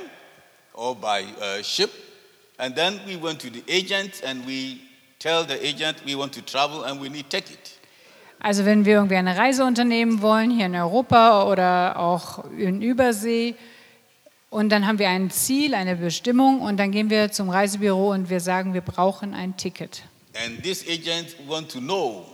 or 0.74 0.94
by 0.94 1.24
uh, 1.40 1.62
ship, 1.62 1.90
and 2.58 2.74
then 2.74 3.00
we 3.06 3.16
went 3.16 3.40
to 3.40 3.50
the 3.50 3.62
agent 3.68 4.22
and 4.24 4.44
we 4.46 4.82
tell 5.18 5.44
the 5.44 5.58
agent 5.66 5.96
we 6.04 6.14
want 6.14 6.32
to 6.32 6.42
travel 6.42 6.84
and 6.84 7.00
we 7.00 7.08
need 7.08 7.28
ticket. 7.30 7.77
Also 8.40 8.64
wenn 8.64 8.84
wir 8.84 8.94
irgendwie 8.94 9.16
eine 9.16 9.36
Reise 9.36 9.64
unternehmen 9.64 10.22
wollen, 10.22 10.50
hier 10.50 10.66
in 10.66 10.76
Europa 10.76 11.44
oder 11.50 11.98
auch 11.98 12.44
in 12.56 12.82
Übersee, 12.82 13.54
und 14.50 14.70
dann 14.70 14.86
haben 14.86 14.98
wir 14.98 15.08
ein 15.08 15.30
Ziel, 15.30 15.74
eine 15.74 15.96
Bestimmung, 15.96 16.62
und 16.62 16.78
dann 16.78 16.90
gehen 16.90 17.10
wir 17.10 17.30
zum 17.30 17.50
Reisebüro 17.50 18.12
und 18.12 18.30
wir 18.30 18.40
sagen, 18.40 18.72
wir 18.74 18.80
brauchen 18.80 19.34
ein 19.34 19.56
Ticket. 19.56 20.02
And 20.34 20.62
this 20.62 20.84
agent 20.88 21.36
want 21.46 21.70
to 21.72 21.80
know 21.80 22.24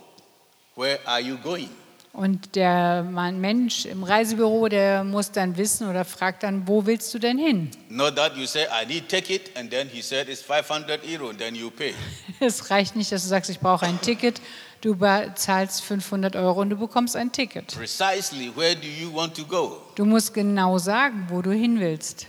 where 0.76 0.98
are 1.06 1.20
you 1.20 1.36
going? 1.38 1.70
Und 2.12 2.54
der 2.54 3.02
Mann, 3.02 3.40
Mensch 3.40 3.86
im 3.86 4.04
Reisebüro, 4.04 4.68
der 4.68 5.02
muss 5.02 5.32
dann 5.32 5.56
wissen 5.56 5.88
oder 5.88 6.04
fragt 6.04 6.44
dann, 6.44 6.68
wo 6.68 6.86
willst 6.86 7.12
du 7.12 7.18
denn 7.18 7.38
hin? 7.38 7.72
Not 7.88 8.14
that 8.14 8.36
you 8.36 8.46
say 8.46 8.66
I 8.66 8.86
need 8.86 9.08
ticket 9.08 9.50
and 9.56 9.68
then 9.68 9.88
he 9.88 10.00
said 10.00 10.28
it's 10.28 10.40
500 10.40 11.00
euro 11.12 11.30
and 11.30 11.38
then 11.38 11.56
you 11.56 11.70
pay. 11.70 11.92
Es 12.40 12.70
reicht 12.70 12.94
nicht, 12.94 13.10
dass 13.10 13.24
du 13.24 13.28
sagst, 13.28 13.50
ich 13.50 13.58
brauche 13.58 13.86
ein 13.86 14.00
Ticket, 14.00 14.40
du 14.84 14.96
zahlst 15.34 15.82
500 15.82 16.36
Euro 16.36 16.60
und 16.60 16.70
du 16.70 16.76
bekommst 16.76 17.16
ein 17.16 17.32
Ticket. 17.32 17.74
Precisely 17.74 18.52
where 18.54 18.76
do 18.76 18.86
you 18.86 19.12
want 19.12 19.34
to 19.36 19.44
go? 19.44 19.80
Du 19.94 20.04
musst 20.04 20.34
genau 20.34 20.78
sagen, 20.78 21.26
wo 21.28 21.42
du 21.42 21.52
hin 21.52 21.80
willst. 21.80 22.26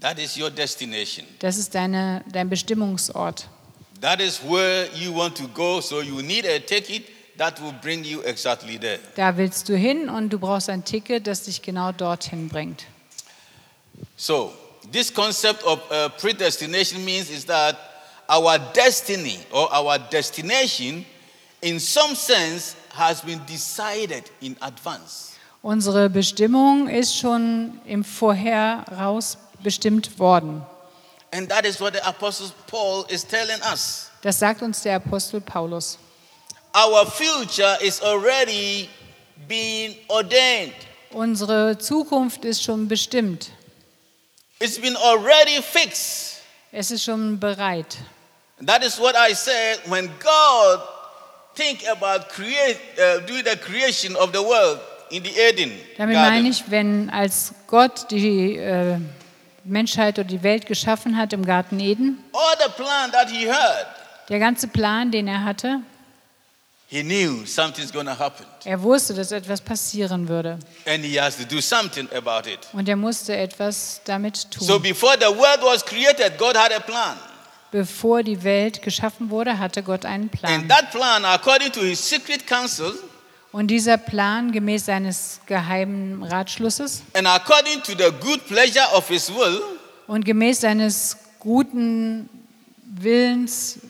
That 0.00 0.18
is 0.18 0.36
your 0.36 0.50
destination. 0.50 1.26
Das 1.38 1.56
ist 1.56 1.74
deine, 1.74 2.22
dein 2.30 2.50
Bestimmungsort. 2.50 3.48
That 4.00 4.20
is 4.20 4.40
where 4.42 4.88
you 4.94 5.14
want 5.14 5.36
to 5.38 5.48
go, 5.48 5.80
so 5.80 6.02
you 6.02 6.20
need 6.20 6.44
a 6.44 6.58
ticket 6.58 7.04
that 7.38 7.60
will 7.62 7.72
bring 7.80 8.04
you 8.04 8.20
exactly 8.22 8.78
there. 8.78 8.98
Da 9.16 9.36
willst 9.36 9.68
du 9.68 9.76
hin 9.76 10.08
und 10.08 10.28
du 10.30 10.38
brauchst 10.38 10.68
ein 10.68 10.84
Ticket, 10.84 11.26
das 11.26 11.44
dich 11.44 11.62
genau 11.62 11.92
dorthin 11.92 12.48
bringt. 12.48 12.84
So, 14.16 14.52
this 14.92 15.12
concept 15.12 15.62
of 15.64 15.80
uh, 15.90 16.08
predestination 16.20 17.04
means 17.04 17.30
is 17.30 17.46
that 17.46 17.76
our 18.28 18.58
destiny 18.74 19.38
or 19.50 19.72
our 19.72 19.98
destination, 19.98 21.04
in 21.64 21.80
some 21.80 22.14
sense, 22.14 22.76
has 22.90 23.22
been 23.22 23.40
decided 23.46 24.30
in 24.40 24.56
advance. 24.60 25.32
Unsere 25.62 26.10
Bestimmung 26.10 26.88
ist 26.88 27.16
schon 27.16 27.80
im 27.86 28.04
Voraus 28.04 29.38
bestimmt 29.62 30.18
worden. 30.18 30.62
And 31.32 31.48
that 31.48 31.64
is 31.64 31.80
what 31.80 31.94
the 31.94 32.06
Apostle 32.06 32.52
Paul 32.66 33.06
is 33.08 33.24
telling 33.24 33.60
us. 33.62 34.10
Das 34.22 34.38
sagt 34.38 34.62
uns 34.62 34.82
der 34.82 34.96
Apostel 34.96 35.40
Paulus. 35.40 35.98
Our 36.74 37.06
future 37.06 37.78
is 37.80 38.00
already 38.02 38.90
being 39.48 39.96
ordained. 40.08 40.74
Unsere 41.12 41.78
Zukunft 41.78 42.44
ist 42.44 42.62
schon 42.62 42.88
bestimmt. 42.88 43.52
It's 44.60 44.78
been 44.78 44.96
already 44.96 45.62
fixed. 45.62 46.42
Es 46.72 46.90
ist 46.90 47.04
schon 47.04 47.40
bereit. 47.40 47.96
That 48.60 48.84
is 48.84 48.98
what 48.98 49.14
I 49.16 49.34
said 49.34 49.80
when 49.88 50.10
God 50.20 50.80
think 51.54 51.80
about 51.88 52.28
create, 52.28 52.78
uh, 52.98 53.20
doing 53.26 53.44
the 53.44 53.56
creation 53.56 54.16
of 54.16 54.32
the 54.32 54.40
world 54.40 54.80
in 55.10 55.22
the 55.22 55.30
Eden 55.30 55.72
Damit 55.96 56.16
garden. 56.16 56.34
meine 56.34 56.48
ich, 56.48 56.64
wenn 56.70 57.10
als 57.10 57.52
Gott 57.66 58.10
die 58.10 58.56
äh, 58.56 58.96
Menschheit 59.64 60.18
oder 60.18 60.28
die 60.28 60.42
Welt 60.42 60.66
geschaffen 60.66 61.16
hat 61.16 61.32
im 61.32 61.44
Garten 61.44 61.80
Eden, 61.80 62.22
All 62.32 62.56
the 62.58 62.70
plan 62.82 63.10
that 63.12 63.30
he 63.30 63.50
had, 63.50 63.86
der 64.28 64.38
ganze 64.38 64.66
Plan, 64.68 65.10
den 65.10 65.28
er 65.28 65.44
hatte, 65.44 65.80
he 66.88 67.02
knew 67.02 67.44
something's 67.46 67.92
going 67.92 68.06
to 68.06 68.18
happen. 68.18 68.44
er 68.64 68.82
wusste, 68.82 69.14
dass 69.14 69.30
etwas 69.32 69.60
passieren 69.60 70.28
würde. 70.28 70.58
And 70.86 71.04
he 71.04 71.20
has 71.20 71.36
to 71.36 71.44
do 71.44 71.60
something 71.60 72.08
about 72.12 72.48
it. 72.48 72.58
Und 72.72 72.88
er 72.88 72.96
musste 72.96 73.36
etwas 73.36 74.00
damit 74.04 74.50
tun. 74.50 74.66
So 74.66 74.78
before 74.78 75.16
the 75.20 75.26
world 75.26 75.60
was 75.62 75.84
created, 75.84 76.36
God 76.38 76.56
had 76.56 76.72
a 76.72 76.80
plan. 76.80 77.16
Bevor 77.74 78.22
die 78.22 78.44
Welt 78.44 78.82
geschaffen 78.82 79.30
wurde, 79.30 79.58
hatte 79.58 79.82
Gott 79.82 80.04
einen 80.04 80.28
Plan. 80.28 80.52
And 80.52 80.68
that 80.70 80.92
plan, 80.92 81.24
according 81.24 81.72
to 81.72 81.80
his 81.80 81.98
secret 82.08 82.46
counsel, 82.46 82.94
Und 83.50 83.66
dieser 83.66 83.96
Plan 83.96 84.52
gemäß 84.52 84.84
seines 84.86 85.40
geheimen 85.46 86.22
Ratschlusses 86.22 87.02
and 87.14 87.26
according 87.26 87.82
to 87.82 87.90
the 87.98 88.12
good 88.20 88.46
pleasure 88.46 88.86
of 88.94 89.08
his 89.08 89.28
will, 89.28 89.60
und 90.06 90.24
gemäß 90.24 90.60
seines 90.60 91.16
guten 91.40 92.28
Willens 92.84 93.80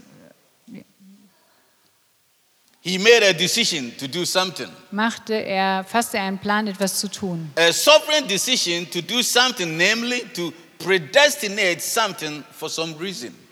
he 2.81 2.97
made 2.97 3.23
a 3.23 3.35
decision 3.35 3.93
to 3.99 4.07
do 4.07 4.25
something. 4.25 4.71
machte 4.93 5.35
er, 5.35 5.85
fasste 5.85 6.17
er 6.17 6.23
einen 6.25 6.39
Plan, 6.39 6.67
etwas 6.69 6.99
zu 6.99 7.09
tun. 7.09 7.51
A 7.57 7.71
sovereign 7.71 8.27
decision 8.27 8.89
to 8.91 9.03
do 9.03 9.21
something, 9.23 9.77
namely 9.77 10.25
to 10.35 10.55
predestinate 10.79 11.83
something 11.83 12.43
for 12.51 12.71
some 12.71 12.95
reason. 12.99 13.44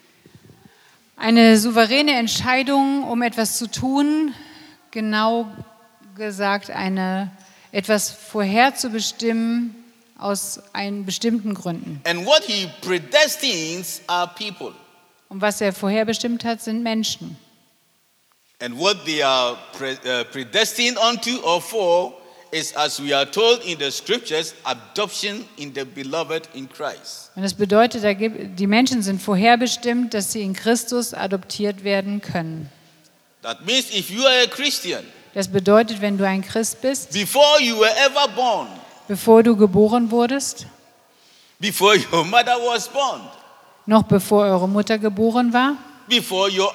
Eine 1.22 1.56
souveräne 1.56 2.16
Entscheidung, 2.16 3.04
um 3.04 3.22
etwas 3.22 3.56
zu 3.56 3.70
tun, 3.70 4.34
genau 4.90 5.46
gesagt 6.16 6.68
eine, 6.68 7.30
etwas 7.70 8.10
vorherzubestimmen 8.10 9.72
aus 10.18 10.60
einen 10.72 11.06
bestimmten 11.06 11.54
Gründen. 11.54 12.00
And 12.02 12.26
what 12.26 12.42
he 12.42 12.68
predestines 12.80 14.02
are 14.08 14.32
people. 14.36 14.72
Und 15.28 15.40
was 15.40 15.60
er 15.60 15.72
vorherbestimmt 15.72 16.44
hat, 16.44 16.60
sind 16.60 16.82
Menschen. 16.82 17.36
And 18.60 18.76
what 18.76 19.04
they 19.04 19.22
are 19.22 19.52
uh, 19.52 20.24
predestined 20.32 20.98
unto 20.98 21.38
or 21.44 21.62
for 21.62 22.14
is, 22.52 22.76
as 22.76 23.02
we 23.02 23.14
are 23.14 23.28
told 23.28 23.64
in 23.64 23.78
the 23.78 23.90
scriptures, 23.90 24.54
adoption 24.64 25.44
in 25.56 25.72
the 25.74 25.84
beloved 25.84 26.48
in 26.54 26.68
Christ. 26.68 27.30
Und 27.34 27.42
das 27.42 27.54
bedeutet, 27.54 28.04
die 28.58 28.66
Menschen 28.66 29.02
sind 29.02 29.20
vorherbestimmt, 29.20 30.14
dass 30.14 30.32
sie 30.32 30.42
in 30.42 30.52
Christus 30.52 31.14
adoptiert 31.14 31.82
werden 31.82 32.20
können. 32.20 32.70
That 33.42 33.64
means 33.66 33.90
if 33.92 34.10
you 34.10 34.24
are 34.24 34.42
a 34.44 34.46
Christian, 34.46 35.02
Das 35.34 35.48
bedeutet, 35.48 36.02
wenn 36.02 36.18
du 36.18 36.26
ein 36.26 36.42
Christ 36.42 36.82
bist, 36.82 37.12
before 37.12 37.60
you 37.60 37.78
were 37.78 37.90
ever 37.96 38.28
born, 38.36 38.68
bevor 39.08 39.42
du 39.42 39.56
geboren 39.56 40.10
wurdest, 40.10 40.66
before 41.58 41.96
your 42.12 42.24
mother 42.24 42.58
was 42.58 42.86
born, 42.88 43.22
noch 43.86 44.02
bevor 44.02 44.44
eure 44.44 44.68
Mutter 44.68 44.98
geboren 44.98 45.54
war, 45.54 45.76
before 46.06 46.50
your 46.50 46.72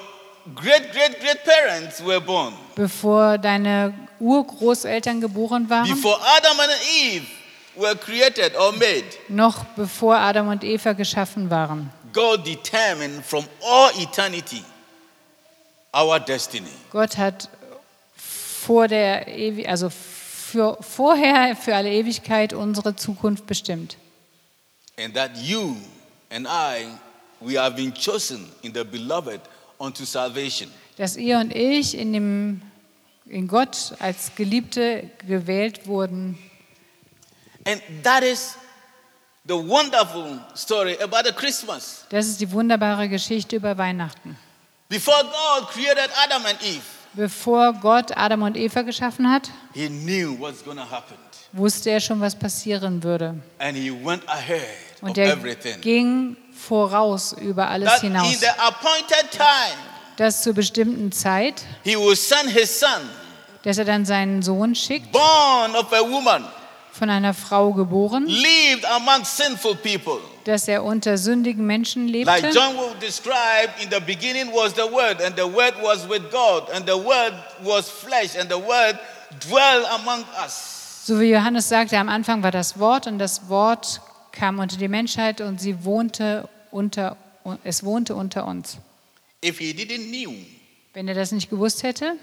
great 0.55 0.91
great 0.91 1.19
great 1.19 1.43
parents 1.43 2.03
were 2.03 2.19
born, 2.19 2.53
bevor 2.75 3.37
deine 3.37 3.93
Urgroßeltern 4.19 5.21
geboren 5.21 5.69
waren, 5.69 5.89
before 5.89 6.17
Adam 6.37 6.59
and 6.59 6.71
Eve 7.01 7.27
were 7.75 7.95
created 7.95 8.55
or 8.55 8.71
made, 8.73 9.05
noch 9.27 9.63
bevor 9.75 10.15
Adam 10.15 10.47
und 10.49 10.63
Eva 10.63 10.93
geschaffen 10.93 11.49
waren. 11.49 11.91
God 12.13 12.45
determined 12.45 13.23
from 13.23 13.45
all 13.63 13.91
eternity 14.01 14.63
our 15.93 16.19
destiny. 16.19 16.71
Gott 16.91 17.17
hat 17.17 17.49
vor 18.15 18.87
der 18.87 19.27
Ewi 19.27 19.67
also 19.67 19.89
für, 19.89 20.77
vorher 20.81 21.55
für 21.55 21.75
alle 21.75 21.91
Ewigkeit 21.91 22.53
unsere 22.53 22.95
Zukunft 22.95 23.45
bestimmt. 23.45 23.97
And 24.97 25.13
that 25.13 25.37
you 25.37 25.75
and 26.31 26.47
I, 26.47 26.87
we 27.39 27.59
have 27.59 27.75
been 27.75 27.93
chosen 27.93 28.49
in 28.63 28.73
the 28.73 28.83
beloved 28.83 29.41
unto 29.77 30.05
salvation. 30.05 30.69
Dass 30.98 31.15
ihr 31.15 31.38
und 31.38 31.55
ich 31.55 31.98
in, 31.98 32.13
dem, 32.13 32.62
in 33.25 33.48
Gott 33.48 33.93
als 34.00 34.31
Geliebte 34.36 35.10
gewählt 35.27 35.88
wurden. 35.88 36.38
And 37.65 37.81
that 38.03 38.24
is 38.24 38.55
the 39.46 39.53
wonderful 39.55 40.39
story 40.55 40.98
about 41.01 41.25
the 41.25 41.34
Christmas. 41.34 42.05
Das 42.10 42.27
ist 42.27 42.41
die 42.41 42.51
wunderbare 42.51 43.10
Geschichte 43.10 43.57
über 43.57 43.77
Weihnachten. 43.77 44.38
Before 44.89 45.22
God 45.24 45.69
created 45.69 46.10
Adam 46.24 46.46
and 46.46 46.62
Eve, 46.63 46.81
Bevor 47.13 47.74
Gott 47.74 48.15
Adam 48.15 48.43
und 48.43 48.55
Eva 48.55 48.84
geschaffen 48.84 49.29
hat, 49.29 49.50
he 49.74 49.89
knew 49.89 50.38
what's 50.39 50.63
to 50.63 50.72
happen. 50.72 51.17
wusste 51.51 51.89
er 51.89 52.00
schon, 52.00 52.22
was 52.22 52.38
passieren 52.38 53.03
würde. 53.03 53.36
And 53.60 53.75
he 53.75 53.91
went 53.91 54.27
ahead 54.29 54.62
of 55.01 55.10
Und 55.10 55.17
er 55.17 55.34
everything. 55.34 55.81
ging 55.81 56.38
voraus 56.57 57.33
über 57.33 57.69
alles 57.69 58.01
hinaus. 58.01 58.39
the 58.39 58.47
appointed 58.59 59.29
time, 59.31 59.77
Dass 60.17 60.41
zur 60.41 60.53
bestimmten 60.53 61.11
Zeit, 61.11 61.63
dass 63.63 63.77
er 63.77 63.85
dann 63.85 64.05
seinen 64.05 64.41
Sohn 64.41 64.73
schickt, 64.75 65.11
born 65.11 65.75
of 65.75 65.91
a 65.93 66.01
woman, 66.01 66.43
von 66.91 67.09
einer 67.11 67.33
Frau 67.35 67.71
geboren, 67.73 68.25
lived 68.25 68.85
among 68.85 69.23
sinful 69.25 69.75
people. 69.75 70.19
dass 70.45 70.67
er 70.67 70.83
unter 70.83 71.17
sündigen 71.17 71.65
Menschen 71.67 72.07
Like 72.07 72.41
lebte. 72.41 72.57
John 72.57 72.75
will 72.77 72.95
describe, 72.99 73.69
in 73.81 73.89
the 73.91 73.99
beginning 73.99 74.51
was 74.53 74.73
the 74.73 74.89
Word, 74.91 75.21
and 75.21 75.35
the 75.37 75.43
Word 75.45 75.75
was 75.83 76.07
with 76.09 76.23
God, 76.31 76.69
and 76.73 76.87
the 76.87 76.95
Word 76.97 77.33
was 77.63 77.89
flesh, 77.89 78.35
and 78.39 78.49
the 78.49 78.57
Word 78.57 78.97
dwelt 79.47 79.85
among 79.91 80.23
us. 80.43 81.03
So 81.05 81.19
wie 81.19 81.31
Johannes 81.31 81.69
sagte, 81.69 81.97
am 81.97 82.09
Anfang 82.09 82.41
war 82.43 82.51
das 82.51 82.79
Wort 82.79 83.07
und 83.07 83.19
das 83.19 83.47
Wort 83.49 84.01
kam 84.38 84.60
unter 84.60 84.77
die 84.77 84.88
Menschheit 84.88 85.41
und 85.41 85.60
sie 85.60 85.84
wohnte 85.84 86.48
unter, 86.72 87.17
es 87.63 87.84
wohnte 87.84 88.15
unter 88.15 88.46
uns. 88.46 88.77
If 89.44 89.58
he 89.58 89.72
didn't 89.72 90.08
knew, 90.10 90.34
Wenn 90.94 91.08
er 91.08 91.15
das 91.15 91.32
nicht 91.32 91.50
gewusst 91.50 91.84
hätte, 91.84 92.13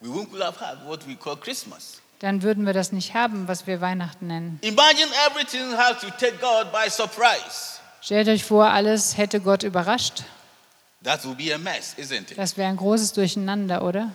we 0.00 0.08
wouldn't 0.08 0.42
have 0.42 0.58
had 0.60 0.84
what 0.86 1.06
we 1.06 1.14
call 1.14 1.36
Christmas. 1.36 2.00
dann 2.20 2.42
würden 2.42 2.66
wir 2.66 2.72
das 2.72 2.90
nicht 2.92 3.14
haben, 3.14 3.46
was 3.48 3.66
wir 3.66 3.80
Weihnachten 3.80 4.26
nennen. 4.26 4.58
Imagine 4.62 5.08
everything 5.30 5.76
has 5.76 6.00
to 6.00 6.08
take 6.18 6.36
God 6.40 6.72
by 6.72 6.90
surprise. 6.90 7.78
Stellt 8.00 8.28
euch 8.28 8.44
vor, 8.44 8.66
alles 8.66 9.16
hätte 9.16 9.40
Gott 9.40 9.62
überrascht. 9.62 10.24
That 11.04 11.24
would 11.24 11.38
be 11.38 11.54
a 11.54 11.58
mess, 11.58 11.94
isn't 11.96 12.32
it? 12.32 12.38
Das 12.38 12.56
wäre 12.56 12.68
ein 12.68 12.76
großes 12.76 13.12
Durcheinander, 13.12 13.82
oder? 13.84 14.12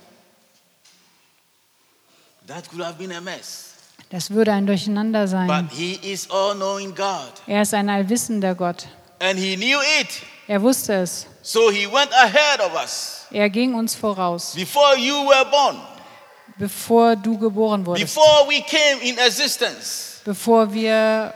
That 2.47 2.67
could 2.69 2.83
have 2.83 2.97
been 2.97 3.11
a 3.13 3.21
mess. 3.21 3.72
Das 4.13 4.29
würde 4.29 4.53
ein 4.53 4.67
Durcheinander 4.67 5.27
sein. 5.27 5.47
But 5.47 5.75
he 5.75 5.99
is 6.03 6.27
Er 7.47 7.61
ist 7.63 7.73
ein 7.73 7.89
allwissender 7.89 8.53
Gott. 8.53 8.85
and 9.19 9.39
he 9.39 9.55
knew 9.55 9.79
it. 9.99 10.07
Er 10.47 10.61
wusste 10.61 10.93
es. 11.01 11.25
So 11.41 11.71
he 11.71 11.87
went 11.87 12.13
ahead 12.13 12.59
of 12.59 12.79
us. 12.79 13.25
Er 13.31 13.49
ging 13.49 13.73
uns 13.73 13.95
voraus, 13.95 14.53
Before 14.53 14.95
you 14.99 15.15
were 15.15 15.45
born, 15.49 15.77
bevor 16.59 17.15
du 17.15 17.39
geboren 17.39 17.83
wurdest, 17.87 18.13
before 18.13 18.47
we 18.47 18.61
came 18.61 19.01
in 19.01 19.17
existence, 19.17 20.21
bevor 20.23 20.71
wir 20.71 21.33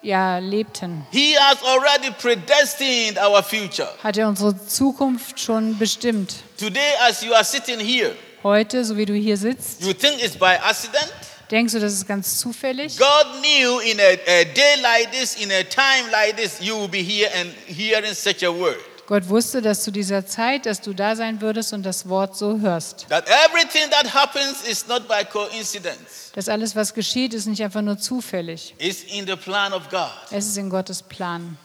ja 0.00 0.38
lebten. 0.38 1.04
he 1.10 1.36
has 1.36 1.58
already 1.64 2.12
predestined 2.12 3.18
our 3.18 3.42
future. 3.42 3.88
Hat 4.04 4.16
er 4.16 4.28
unsere 4.28 4.54
Zukunft 4.68 5.40
schon 5.40 5.76
bestimmt. 5.78 6.36
Today, 6.56 6.92
as 7.08 7.24
you 7.24 7.34
are 7.34 7.44
sitting 7.44 7.80
here, 7.80 8.14
Heute, 8.44 8.84
so 8.84 8.96
wie 8.96 9.04
du 9.04 9.14
hier 9.14 9.36
sitzt, 9.36 9.82
you 9.82 9.92
think 9.92 10.22
it's 10.22 10.36
by 10.36 10.56
accident? 10.62 11.12
Denkst 11.50 11.72
du, 11.72 11.80
das 11.80 11.92
ist 11.92 12.06
ganz 12.06 12.38
zufällig? 12.38 12.96
God 12.98 13.26
knew 13.42 13.78
in 13.80 13.98
a, 14.00 14.02
a 14.26 14.44
day 14.44 14.76
like 14.82 15.10
this, 15.12 15.34
in 15.36 15.50
a 15.50 15.62
time 15.64 16.10
like 16.10 16.36
this, 16.36 16.60
you 16.60 16.76
will 16.78 16.88
be 16.88 17.02
here 17.02 17.30
and 17.40 17.52
hearing 17.66 18.14
such 18.14 18.42
a 18.42 18.50
word. 18.52 18.78
Gott 19.06 19.28
wusste, 19.28 19.60
dass 19.60 19.82
zu 19.82 19.90
dieser 19.90 20.24
Zeit, 20.24 20.66
dass 20.66 20.80
du 20.80 20.92
da 20.94 21.16
sein 21.16 21.40
würdest 21.40 21.72
und 21.72 21.82
das 21.82 22.08
Wort 22.08 22.36
so 22.36 22.60
hörst. 22.60 23.06
That 23.08 23.26
everything 23.28 23.90
that 23.90 24.14
happens 24.14 24.62
is 24.62 24.86
not 24.86 25.08
by 25.08 25.24
coincidence, 25.24 26.30
Dass 26.34 26.48
alles, 26.48 26.76
was 26.76 26.94
geschieht, 26.94 27.34
ist 27.34 27.46
nicht 27.46 27.60
einfach 27.62 27.82
nur 27.82 27.98
zufällig. 27.98 28.72
it's 28.78 29.02
in 29.12 29.26
the 29.26 29.34
plan 29.34 29.72
of 29.72 29.88
God. 29.90 30.10
Es 30.30 30.46
ist 30.46 30.56
in 30.58 30.70
Gottes 30.70 31.02
Plan. 31.02 31.58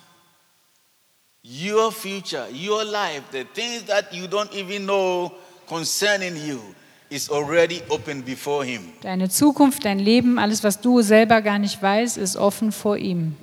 Your 1.43 1.91
future, 1.91 2.47
your 2.51 2.83
life, 2.83 3.21
the 3.31 3.43
things 3.53 3.85
that 3.85 4.11
you 4.11 4.25
don't 4.25 4.51
even 4.55 4.85
know 4.85 5.31
concerning 5.67 6.35
you, 6.47 6.59
is 7.15 7.29
already 7.31 7.81
open 7.89 8.23
before 8.23 8.65
Him. 8.65 8.81
Deine 9.01 9.29
Zukunft, 9.29 9.85
dein 9.85 9.99
Leben, 9.99 10.37
alles, 10.37 10.63
was 10.63 10.81
du 10.81 11.01
selber 11.01 11.41
gar 11.41 11.57
nicht 11.59 11.81
weißt, 11.81 12.17
ist 12.17 12.35
offen 12.35 12.71
vor 12.71 12.97
ihm. 12.97 13.35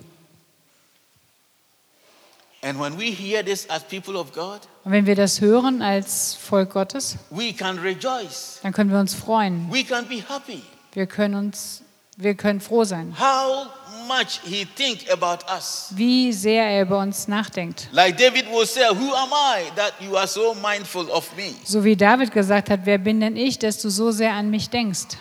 And 2.65 2.79
when 2.79 2.97
we 2.97 3.07
hear 3.11 3.45
this 3.45 3.69
as 3.69 3.83
people 3.83 4.17
of 4.17 4.33
God, 4.33 4.61
Und 4.85 4.93
wenn 4.93 5.07
wir 5.07 5.17
das 5.17 5.41
hören 5.41 5.83
als 5.83 6.35
Volk 6.35 6.71
Gottes, 6.71 7.17
we 7.31 7.53
can 7.53 7.79
rejoice. 7.79 8.61
dann 8.63 8.73
können 8.73 8.91
wir 8.91 9.01
uns 9.01 9.15
freuen. 9.15 9.69
We 9.73 9.83
can 9.83 10.07
be 10.07 10.23
happy. 10.29 10.63
Wir 10.93 11.07
können 11.07 11.35
uns, 11.35 11.83
wir 12.17 12.35
können 12.35 12.61
froh 12.61 12.85
sein, 12.85 13.17
How 13.19 13.67
much 14.07 14.41
He 14.45 14.65
think 14.65 15.11
about 15.11 15.45
us. 15.55 15.89
wie 15.95 16.33
sehr 16.33 16.65
er 16.65 16.83
über 16.83 16.99
uns 16.99 17.29
nachdenkt. 17.29 17.89
Like 17.93 18.17
David 18.17 18.47
will 18.51 18.67
say, 18.67 18.85
Who 18.91 19.15
am 19.15 19.31
I 19.33 19.71
that 19.77 19.95
you 20.01 20.17
are 20.17 20.27
so 20.27 20.55
mindful 20.55 21.09
of 21.11 21.35
me? 21.37 21.53
So 21.65 21.83
wie 21.85 21.97
David 21.97 22.33
gesagt 22.33 22.71
hat, 22.71 22.81
wer 22.85 22.99
bin 22.99 23.21
denn 23.21 23.37
ich, 23.37 23.59
dass 23.59 23.79
du 23.79 23.89
so 23.91 24.11
sehr 24.11 24.33
an 24.33 24.51
mich 24.51 24.71
denkst, 24.71 25.17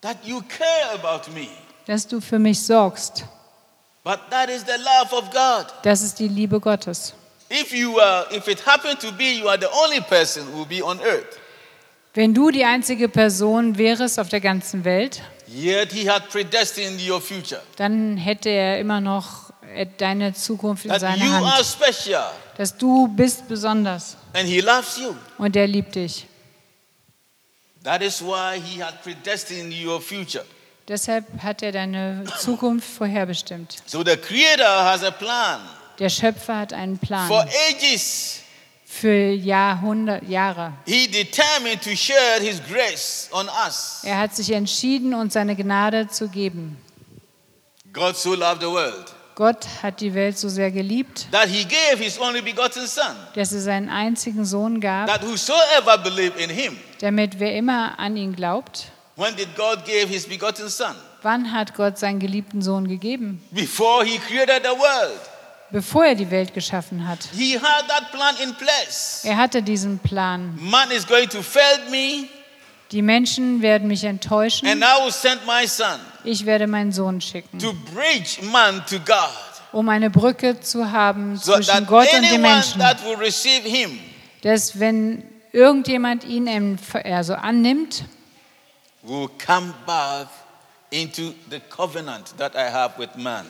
That 0.00 0.16
you 0.24 0.40
care 0.42 0.94
about 1.02 1.30
me. 1.32 1.48
dass 1.86 2.06
du 2.06 2.20
für 2.20 2.38
mich 2.38 2.60
sorgst. 2.62 3.24
But 4.04 4.20
that 4.30 4.48
is 4.48 4.62
the 4.62 4.80
love 4.82 5.12
of 5.14 5.30
God. 5.30 5.66
Das 5.82 6.02
ist 6.02 6.18
die 6.18 6.28
Liebe 6.28 6.60
Gottes. 6.60 7.14
If 7.50 7.72
you 7.72 7.98
are, 7.98 8.26
if 8.30 8.46
it 8.46 8.64
happened 8.66 9.00
to 9.00 9.10
be 9.12 9.38
you 9.38 9.48
are 9.48 9.58
the 9.58 9.68
only 9.84 10.00
person 10.00 10.44
who 10.52 10.58
will 10.58 10.66
be 10.66 10.82
on 10.84 11.00
earth, 11.00 11.38
Wenn 12.14 12.32
du 12.34 12.50
die 12.50 12.64
einzige 12.64 13.08
Person 13.08 13.76
wärst 13.78 14.18
auf 14.18 14.28
der 14.28 14.40
ganzen 14.40 14.84
Welt, 14.84 15.22
yet 15.52 15.92
He 15.92 16.08
had 16.08 16.28
predestined 16.30 17.00
your 17.00 17.20
future. 17.20 17.60
dann 17.76 18.16
hätte 18.16 18.48
er 18.50 18.78
immer 18.80 19.00
noch 19.00 19.50
äh, 19.74 19.86
deine 19.98 20.32
Zukunft 20.34 20.84
in 20.84 20.90
That 20.90 21.00
seiner 21.00 21.24
you 21.24 21.32
are 21.32 21.56
Hand. 21.56 21.66
special 21.66 22.30
Dass 22.56 22.76
du 22.76 23.08
bist 23.08 23.46
besonders 23.48 24.16
and 24.34 24.48
He 24.48 24.60
loves 24.60 24.98
you. 24.98 25.14
und 25.38 25.54
er 25.56 25.66
liebt 25.66 25.94
dich. 25.94 26.26
That 27.84 28.02
is 28.02 28.20
why 28.22 28.60
He 28.60 28.82
had 28.82 29.02
predestined 29.02 29.72
your 29.72 30.00
future. 30.00 30.44
Deshalb 30.88 31.26
hat 31.42 31.62
er 31.62 31.70
deine 31.72 32.24
Zukunft 32.38 32.88
vorherbestimmt. 32.88 33.76
So 33.86 34.02
the 34.02 34.16
Creator 34.16 34.66
has 34.84 35.02
a 35.04 35.10
plan 35.10 35.60
Der 35.98 36.08
Schöpfer 36.08 36.56
hat 36.58 36.72
einen 36.72 36.98
for 36.98 37.06
Plan 37.06 37.48
ages. 37.70 38.40
Für 38.90 39.30
Jahrhundert, 39.32 40.26
Jahre. 40.28 40.72
He 40.86 41.06
determined 41.06 41.82
to 41.82 41.94
share 41.94 42.40
His 42.40 42.60
grace 42.66 43.28
on 43.32 43.48
us. 43.66 44.00
Er 44.02 44.18
hat 44.18 44.34
sich 44.34 44.50
entschieden, 44.50 45.14
uns 45.14 45.34
seine 45.34 45.54
Gnade 45.54 46.08
zu 46.08 46.28
geben. 46.28 46.78
God 47.92 48.16
so 48.16 48.34
loved 48.34 48.62
the 48.62 48.66
world 48.66 49.14
Gott 49.34 49.66
hat 49.82 50.00
die 50.00 50.14
Welt 50.14 50.36
so 50.36 50.48
sehr 50.48 50.72
geliebt, 50.72 51.28
that 51.30 51.46
He 51.46 51.64
gave 51.64 52.02
His 52.02 52.18
only 52.18 52.40
begotten 52.40 52.86
Son, 52.86 53.14
dass 53.34 53.52
er 53.52 53.60
seinen 53.60 53.88
einzigen 53.88 54.44
Sohn 54.44 54.80
gab, 54.80 55.06
that 55.06 55.22
whosoever 55.22 55.96
believe 55.98 56.32
in 56.42 56.50
Him. 56.50 56.76
damit 57.00 57.38
wer 57.38 57.54
immer 57.54 57.96
an 57.98 58.16
ihn 58.16 58.34
glaubt. 58.34 58.90
When 59.14 59.36
did 59.36 59.54
God 59.54 59.84
give 59.84 60.08
His 60.08 60.26
begotten 60.26 60.68
Son? 60.68 60.96
Wann 61.22 61.52
hat 61.52 61.74
Gott 61.74 61.98
seinen 61.98 62.18
geliebten 62.18 62.62
Sohn 62.62 62.88
gegeben? 62.88 63.40
Bevor 65.70 66.06
er 66.06 66.14
die 66.14 66.30
Welt 66.30 66.54
geschaffen 66.54 67.06
hat. 67.06 67.28
He 67.36 67.58
had 67.58 67.86
that 67.88 68.10
plan 68.10 68.34
in 68.42 68.54
place. 68.54 69.20
Er 69.24 69.36
hatte 69.36 69.62
diesen 69.62 69.98
Plan. 69.98 70.58
Man 70.60 70.90
is 70.90 71.06
going 71.06 71.28
to 71.28 71.42
fail 71.42 71.90
me, 71.90 72.28
Die 72.90 73.02
Menschen 73.02 73.60
werden 73.60 73.86
mich 73.86 74.04
enttäuschen. 74.04 74.66
and 74.66 74.82
I 74.82 75.04
will 75.04 75.12
send 75.12 75.44
my 75.46 75.66
Son 75.66 76.00
Ich 76.24 76.46
werde 76.46 76.66
meinen 76.66 76.90
Sohn 76.92 77.20
schicken, 77.20 77.58
um 79.72 79.88
eine 79.90 80.08
Brücke 80.08 80.58
zu 80.60 80.90
haben 80.90 81.36
So 81.36 81.52
zwischen 81.54 81.86
Gott 81.86 82.08
und 82.14 82.22
den 82.30 82.40
Menschen. 82.40 82.80
that 82.80 83.04
will 83.04 83.16
receive 83.16 83.68
Him 83.68 83.98
Dass 84.42 84.80
wenn 84.80 85.22
irgendjemand 85.52 86.24
ihn 86.24 86.78
also 87.04 87.34
annimmt, 87.34 88.04
will 89.02 89.28
come 89.44 89.74
back 89.84 90.28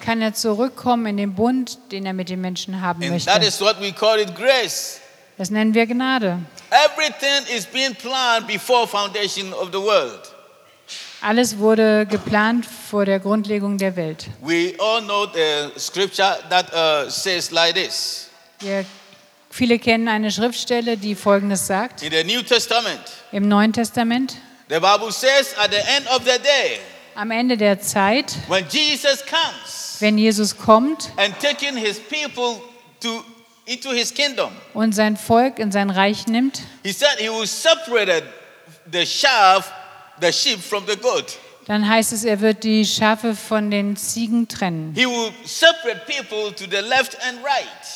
kann 0.04 0.22
er 0.22 0.34
zurückkommen 0.34 1.06
in 1.06 1.16
den 1.16 1.34
Bund, 1.34 1.78
den 1.92 2.06
er 2.06 2.12
mit 2.12 2.28
den 2.28 2.40
Menschen 2.40 2.80
haben 2.80 3.02
And 3.02 3.12
möchte. 3.12 3.30
that 3.30 3.44
is 3.44 3.60
what 3.60 3.80
we 3.80 3.92
call 3.92 4.18
it 4.18 4.34
grace. 4.34 5.00
Das 5.36 5.50
nennen 5.50 5.72
wir 5.72 5.86
Gnade. 5.86 6.40
Everything 6.70 7.56
is 7.56 7.64
being 7.64 7.94
planned 7.94 8.46
before 8.46 8.86
foundation 8.88 9.52
of 9.54 9.68
the 9.72 9.78
world. 9.80 10.32
Alles 11.20 11.58
wurde 11.58 12.06
geplant 12.06 12.64
vor 12.66 13.04
der 13.04 13.18
Grundlegung 13.20 13.78
der 13.78 13.96
Welt. 13.96 14.26
We 14.40 14.74
all 14.78 15.00
know 15.02 15.26
the 15.26 15.78
scripture 15.78 16.38
that 16.48 16.72
uh, 16.72 17.10
says 17.10 17.50
like 17.50 17.74
this. 17.74 18.28
Wir, 18.60 18.84
viele 19.50 19.78
kennen 19.78 20.08
eine 20.08 20.30
Schriftstelle, 20.30 20.96
die 20.96 21.14
Folgendes 21.14 21.66
sagt. 21.66 22.02
In 22.02 22.12
the 22.12 22.24
New 22.24 22.42
Testament, 22.42 23.00
Im 23.32 23.48
Neuen 23.48 23.72
Testament, 23.72 24.36
the 24.68 24.76
Bible 24.80 25.12
says 25.12 25.54
at 25.58 25.70
the 25.70 25.78
end 25.96 26.06
of 26.08 26.22
the 26.24 26.38
day, 26.40 26.80
am 27.18 27.32
Ende 27.32 27.56
der 27.56 27.80
Zeit, 27.80 28.36
when 28.46 28.64
Jesus 28.70 29.24
comes 29.26 29.96
wenn 29.98 30.16
Jesus 30.16 30.56
kommt 30.56 31.10
and 31.16 31.34
taking 31.40 31.76
his 31.76 31.98
people 31.98 32.62
to 33.00 33.24
into 33.66 33.90
his 33.90 34.14
kingdom, 34.14 34.50
und 34.72 34.94
sein 34.94 35.16
Volk 35.16 35.58
in 35.58 35.72
sein 35.72 35.90
Reich 35.90 36.28
nimmt, 36.28 36.60
he 36.84 36.92
said 36.92 37.18
he 37.18 37.28
will 37.28 37.46
separate 37.46 38.22
the 38.92 39.04
shaft, 39.04 39.72
the 40.20 40.32
sheep 40.32 40.60
from 40.60 40.84
the 40.86 40.96
goat. 40.96 41.38
Dann 41.66 41.86
heißt 41.86 42.14
es, 42.14 42.24
er 42.24 42.40
wird 42.40 42.64
die 42.64 42.86
Schafe 42.86 43.34
von 43.34 43.70
den 43.70 43.94
Ziegen 43.94 44.48
trennen. 44.48 44.94
Right. 44.96 45.18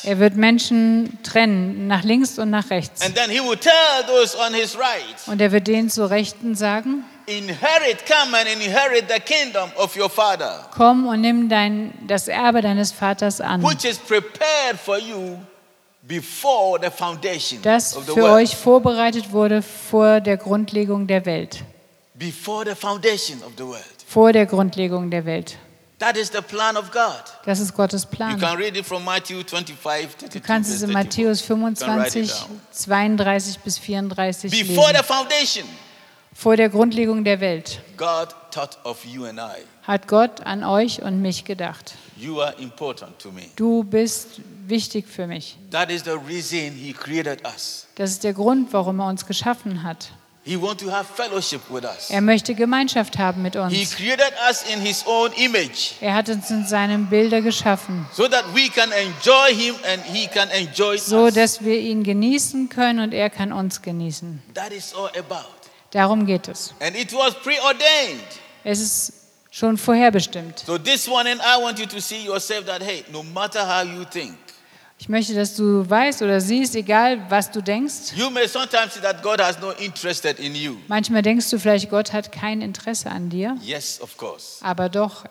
Er 0.03 0.19
wird 0.19 0.35
Menschen 0.35 1.17
trennen, 1.23 1.87
nach 1.87 2.03
links 2.03 2.37
und 2.37 2.51
nach 2.51 2.69
rechts. 2.69 3.01
And 3.01 3.15
then 3.15 3.31
he 3.31 3.39
will 3.39 3.57
tell 3.57 3.71
those 4.05 4.37
on 4.37 4.53
his 4.53 4.77
right, 4.77 5.15
Und 5.25 5.41
er 5.41 5.51
wird 5.51 5.65
denen 5.65 5.89
zur 5.89 6.11
Rechten 6.11 6.53
sagen, 6.53 7.03
inherit, 7.27 8.05
come 8.05 8.35
and 8.37 8.47
inherit 8.47 9.07
the 9.07 9.19
kingdom 9.19 9.69
of 9.77 9.95
your 9.97 10.09
father, 10.09 10.65
komm 10.71 11.07
und 11.07 11.21
nimm 11.21 11.49
dein, 11.49 11.93
das 12.07 12.27
Erbe 12.27 12.61
deines 12.61 12.91
Vaters 12.91 13.39
an, 13.41 13.61
which 13.63 13.85
is 13.85 13.97
prepared 13.97 14.79
for 14.79 14.97
you 14.97 15.37
before 16.07 16.79
the 16.81 16.91
foundation 16.91 17.61
das 17.61 17.95
of 17.95 18.05
the 18.05 18.11
für 18.13 18.21
world. 18.21 18.33
euch 18.35 18.55
vorbereitet 18.55 19.31
wurde 19.31 19.61
vor 19.61 20.19
der 20.21 20.37
Grundlegung 20.37 21.07
der 21.07 21.25
Welt. 21.25 21.63
Before 22.15 22.63
the 22.65 22.75
foundation 22.75 23.41
of 23.43 23.53
the 23.57 23.63
world. 23.65 23.83
Vor 24.07 24.31
der 24.33 24.45
Grundlegung 24.45 25.09
der 25.09 25.25
Welt. 25.25 25.57
That 25.99 26.17
is 26.17 26.29
the 26.31 26.41
plan 26.41 26.75
of 26.75 26.91
God. 26.91 27.23
Das 27.45 27.59
ist 27.59 27.73
Gottes 27.73 28.03
You 28.03 28.09
Plan. 28.17 28.39
can 28.39 28.57
read 28.57 28.75
it 28.75 28.85
from 28.85 29.05
Matthew 29.05 29.41
25, 29.43 30.17
32, 30.17 30.29
Du 30.29 30.39
kannst 30.41 30.69
es 30.69 30.81
in 30.81 30.91
verse 30.91 31.07
34. 31.07 31.47
Matthäus 31.47 31.47
You 31.47 31.55
can 31.55 31.63
write 31.97 32.19
it 32.19 32.27
25, 32.27 32.47
down. 32.49 32.61
32 32.71 33.59
bis 33.63 33.77
34 33.77 34.51
Before 34.51 34.87
the 34.87 34.93
lesen. 34.97 35.03
foundation, 35.05 35.65
Vor 36.33 36.57
der 36.57 36.69
Grundlegung 36.69 37.23
der 37.23 37.39
Welt 37.39 37.81
God 37.97 38.29
thought 38.51 38.77
of 38.83 39.05
you 39.05 39.25
and 39.25 39.39
I. 39.39 39.63
hat 39.83 40.07
Gott 40.07 40.41
an 40.41 40.63
euch 40.63 41.01
und 41.01 41.21
mich 41.21 41.45
gedacht. 41.45 41.93
You 42.17 42.41
are 42.41 42.53
important 42.59 43.19
to 43.19 43.31
me. 43.31 43.43
Du 43.55 43.83
bist 43.83 44.41
wichtig 44.67 45.07
für 45.07 45.27
mich. 45.27 45.57
Das 45.69 45.89
ist 48.11 48.23
der 48.23 48.33
Grund, 48.33 48.73
warum 48.73 48.99
er 48.99 49.07
uns 49.07 49.25
geschaffen 49.25 49.83
hat. 49.83 50.11
He 50.45 50.61
wants 50.61 50.83
to 50.83 50.91
have 50.91 51.05
fellowship 51.05 51.61
with 51.69 51.83
us. 51.85 52.09
Er 52.09 52.19
möchte 52.19 52.53
Gemeinschaft 52.53 53.17
haben 53.17 53.41
mit 53.43 53.53
He 53.53 53.59
uns. 53.59 53.95
created 53.95 54.33
us 54.49 54.63
in 54.73 54.81
His 54.81 55.05
own 55.07 55.31
image 55.37 55.93
Er 56.01 56.13
hat 56.15 56.27
uns 56.27 56.51
in 56.51 56.65
seinem 56.65 57.07
Bilder 57.07 57.41
geschaffen, 57.41 58.05
so 58.11 58.27
that 58.27 58.43
we 58.53 58.67
can 58.67 58.91
enjoy 58.91 59.55
Him 59.55 59.75
and 59.89 60.03
He 60.03 60.27
can 60.27 60.49
enjoy 60.49 60.97
so 60.97 61.23
us. 61.27 61.33
dass 61.33 61.63
wir 61.63 61.79
ihn 61.79 62.03
genießen 62.03 62.67
können 62.67 62.99
und 62.99 63.13
er 63.13 63.29
kann 63.29 63.53
uns 63.53 63.81
genießen. 63.81 64.41
That 64.53 64.73
is 64.73 64.93
all 64.93 65.09
about. 65.17 65.62
Darum 65.93 66.25
geht 66.25 66.47
es. 66.47 66.73
And 66.79 66.95
it 66.95 67.13
was 67.13 67.35
preordained. 67.35 68.23
Es 68.63 68.79
ist 68.79 69.13
schon 69.51 69.77
vorherbestimmt. 69.77 70.59
So 70.65 70.77
this 70.77 71.07
morning, 71.07 71.37
I 71.37 71.61
want 71.61 71.77
you 71.79 71.85
to 71.85 71.99
see 71.99 72.25
yourself 72.25 72.65
that, 72.65 72.81
hey, 72.83 73.05
no 73.11 73.21
matter 73.23 73.61
how 73.65 73.85
you 73.85 74.03
think, 74.05 74.35
Ich 74.99 75.09
möchte, 75.09 75.33
dass 75.33 75.55
du 75.55 75.87
weißt 75.89 76.21
oder 76.21 76.39
siehst, 76.39 76.75
egal 76.75 77.19
was 77.29 77.51
du 77.51 77.61
denkst, 77.61 78.13
you 78.15 78.29
may 78.29 78.47
sometimes 78.47 78.93
see 78.93 79.01
that 79.01 79.21
God 79.21 79.41
has 79.41 79.59
no 79.59 79.71
interest 79.71 80.23
in 80.25 80.55
you. 80.55 80.77
manchmal 80.87 81.21
denkst 81.21 81.49
du 81.49 81.59
vielleicht, 81.59 81.89
Gott 81.89 82.13
hat 82.13 82.31
kein 82.31 82.61
Interesse 82.61 83.09
an 83.11 83.29
dir, 83.29 83.57
Yes, 83.61 83.99
of 84.01 84.15
course. 84.17 84.63
aber 84.63 84.87
doch, 84.89 85.25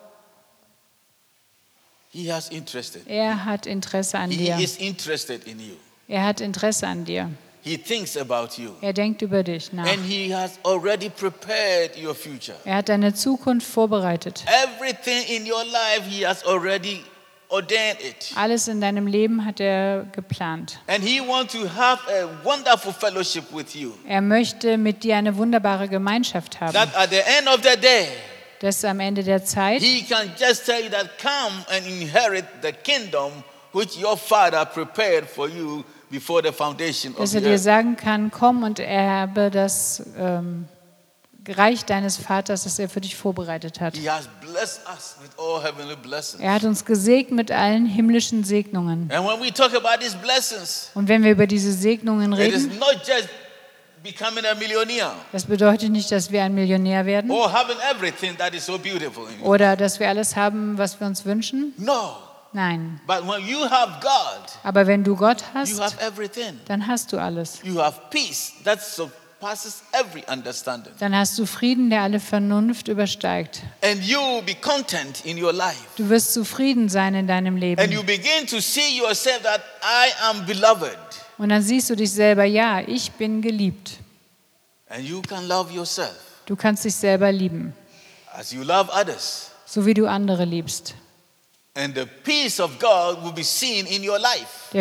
He 2.11 2.31
has 2.31 2.51
interest. 2.51 2.98
er 3.07 3.44
hat 3.46 3.66
Interesse 3.66 4.18
an 4.18 4.31
He 4.31 4.37
dir. 4.44 4.59
is 4.59 4.77
interested 4.77 5.44
in 5.46 5.59
you. 5.59 5.75
Er 6.09 6.25
hat 6.27 6.40
Interesse 6.42 6.87
an 6.87 7.05
dir. 7.07 7.31
He 7.64 7.77
thinks 7.79 8.16
about 8.16 8.61
you. 8.61 8.72
Er 8.81 8.92
denkt 8.92 9.22
über 9.22 9.44
dich 9.44 9.72
nach. 9.72 9.87
And 9.87 10.05
he 10.05 10.35
has 10.35 10.59
already 10.64 11.09
prepared 11.09 11.96
your 11.96 12.14
future. 12.14 12.57
Er 12.64 12.77
hat 12.77 12.88
deine 12.88 13.14
Zukunft 13.14 13.66
vorbereitet. 13.66 14.44
Everything 14.64 15.22
in 15.29 15.46
your 15.51 15.64
life, 15.64 16.03
he 16.09 16.27
has 16.27 16.44
already 16.44 17.05
ordained 17.48 18.01
it. 18.01 18.33
Alles 18.35 18.66
in 18.66 18.81
deinem 18.81 19.07
Leben 19.07 19.44
hat 19.44 19.61
er 19.61 20.07
geplant. 20.12 20.81
And 20.88 21.05
he 21.05 21.20
wants 21.20 21.53
to 21.53 21.68
have 21.68 22.01
a 22.09 22.27
wonderful 22.44 22.92
fellowship 22.92 23.44
with 23.53 23.77
you. 23.77 23.92
Er 24.09 24.22
möchte 24.22 24.77
mit 24.77 25.05
dir 25.05 25.16
eine 25.16 25.37
wunderbare 25.37 25.88
Gemeinschaft 25.88 26.61
haben, 26.61 26.72
That 26.72 26.96
at 26.96 27.11
the 27.11 27.20
end 27.20 27.46
of 27.46 27.61
the 27.62 27.81
day, 27.81 28.09
dass 28.59 28.85
am 28.85 28.98
Ende 28.98 29.22
der 29.22 29.44
Zeit 29.44 29.83
he 29.83 30.03
can 30.03 30.33
just 30.37 30.66
tell 30.66 30.83
you 30.83 30.90
that 30.90 31.16
come 31.18 31.64
and 31.68 31.87
inherit 31.87 32.44
the 32.62 32.72
kingdom 32.72 33.44
which 33.72 33.96
your 33.96 34.16
father 34.16 34.64
prepared 34.64 35.29
for 35.29 35.48
you 35.48 35.85
before 36.12 36.42
the 36.44 36.53
foundation 36.53 37.12
of 37.14 37.18
dass 37.18 37.31
the 37.33 37.38
er 37.38 37.42
dir 37.42 37.59
sagen 37.59 37.96
kann, 37.96 38.31
komm 38.31 38.62
und 38.62 38.79
erbe 38.79 39.51
das 39.51 40.03
ähm, 40.16 40.66
Reich 41.48 41.85
deines 41.85 42.18
Vaters, 42.18 42.62
das 42.62 42.79
er 42.79 42.88
für 42.88 43.01
dich 43.01 43.16
vorbereitet 43.16 43.81
hat. 43.81 43.96
He 43.96 44.09
has 44.09 44.29
blessed 44.40 44.83
us 44.94 45.16
with 45.20 45.31
all 45.37 45.61
heavenly 45.61 45.96
blessings. 45.96 46.40
Er 46.40 46.55
hat 46.55 46.62
uns 46.62 46.85
gesegnet 46.85 47.33
mit 47.33 47.51
allen 47.51 47.87
himmlischen 47.87 48.44
Segnungen. 48.44 49.11
And 49.11 49.27
when 49.27 49.40
we 49.40 49.53
talk 49.53 49.75
about 49.75 50.01
these 50.01 50.16
blessings, 50.16 50.92
Und 50.94 51.09
wenn 51.09 51.25
wir 51.25 51.33
über 51.33 51.48
diese 51.48 51.72
Segnungen 51.72 52.33
it 52.35 52.55
is 52.55 52.64
reden, 52.66 52.79
not 52.79 52.98
just 53.05 53.29
becoming 54.05 54.44
a 54.44 54.55
millionaire 54.55 55.14
das 55.33 55.44
bedeutet 55.44 55.90
nicht, 55.90 56.12
dass 56.12 56.31
wir 56.31 56.44
ein 56.44 56.55
Millionär 56.55 57.07
werden 57.07 57.31
or 57.31 57.53
having 57.53 57.77
everything 57.90 58.37
that 58.37 58.55
is 58.55 58.66
so 58.66 58.79
beautiful 58.79 59.25
in 59.29 59.40
you. 59.40 59.46
oder 59.46 59.77
dass 59.77 59.98
wir 59.98 60.09
alles 60.09 60.37
haben, 60.37 60.79
was 60.79 61.01
wir 61.01 61.07
uns 61.09 61.25
wünschen. 61.25 61.72
No. 61.77 62.16
Nein. 62.53 63.01
But 63.07 63.27
when 63.27 63.47
you 63.47 63.65
have 63.71 64.01
God, 64.03 64.43
Aber 64.62 64.87
wenn 64.87 65.03
du 65.05 65.17
Gott 65.17 65.41
you 65.41 65.47
hast, 65.55 65.81
have 65.81 66.01
everything. 66.01 66.61
dann 66.67 66.87
hast 66.87 67.12
du 67.12 67.19
alles. 67.19 67.61
You 67.62 67.81
have 67.81 67.99
peace 68.11 68.53
that 68.65 68.83
surpasses 68.83 69.83
every 69.93 70.23
understanding. 70.31 70.93
Dann 70.99 71.17
hast 71.17 71.38
du 71.38 71.47
Frieden, 71.47 71.88
der 71.88 72.03
alle 72.03 72.21
Vernunft 72.21 72.88
übersteigt. 72.88 73.62
And 73.83 74.03
you 74.05 74.19
will 74.19 74.43
be 74.43 74.55
content 74.55 75.25
in 75.25 75.43
your 75.43 75.53
life. 75.53 75.79
Du 75.97 76.09
wirst 76.11 76.35
zufrieden 76.35 76.88
sein 76.91 77.15
in 77.15 77.27
deinem 77.27 77.55
And 77.55 77.61
Leben. 77.62 77.91
you 77.93 78.03
begin 78.03 78.47
to 78.47 78.61
see 78.61 78.99
yourself 78.99 79.43
that 79.43 79.62
I 79.83 80.11
am 80.31 80.45
beloved. 80.45 80.99
Und 81.38 81.49
dann 81.49 81.62
siehst 81.62 81.88
du 81.88 81.97
dich 81.97 82.12
selber, 82.12 82.45
ja, 82.45 82.81
ich 82.87 83.12
bin 83.12 83.41
geliebt. 83.41 83.93
And 84.91 85.03
you 85.05 85.23
can 85.23 85.49
love 85.49 85.73
yourself 85.73 86.12
Du 86.45 86.55
kannst 86.55 86.85
dich 86.85 86.95
selber 86.95 87.33
lieben, 87.33 87.73
as 88.35 88.53
you 88.53 88.62
love 88.62 88.91
others. 88.93 89.51
so 89.65 89.87
wie 89.87 89.95
du 89.95 90.07
andere 90.07 90.45
liebst. 90.45 90.95
Der 91.75 92.07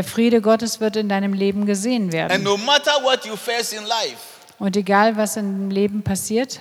Friede 0.03 0.41
Gottes 0.41 0.79
wird 0.81 0.95
in 0.97 1.07
deinem 1.09 1.33
Leben 1.33 1.65
gesehen 1.65 2.03
And 2.03 2.13
werden. 2.13 2.43
no 2.43 2.57
matter 2.57 2.91
what 3.03 3.25
you 3.25 3.35
face 3.37 3.71
in 3.71 3.83
life, 3.83 4.17
Und 4.59 4.75
egal, 4.75 5.15
was 5.15 5.37
im 5.37 5.69
Leben 5.69 6.03
passiert, 6.03 6.59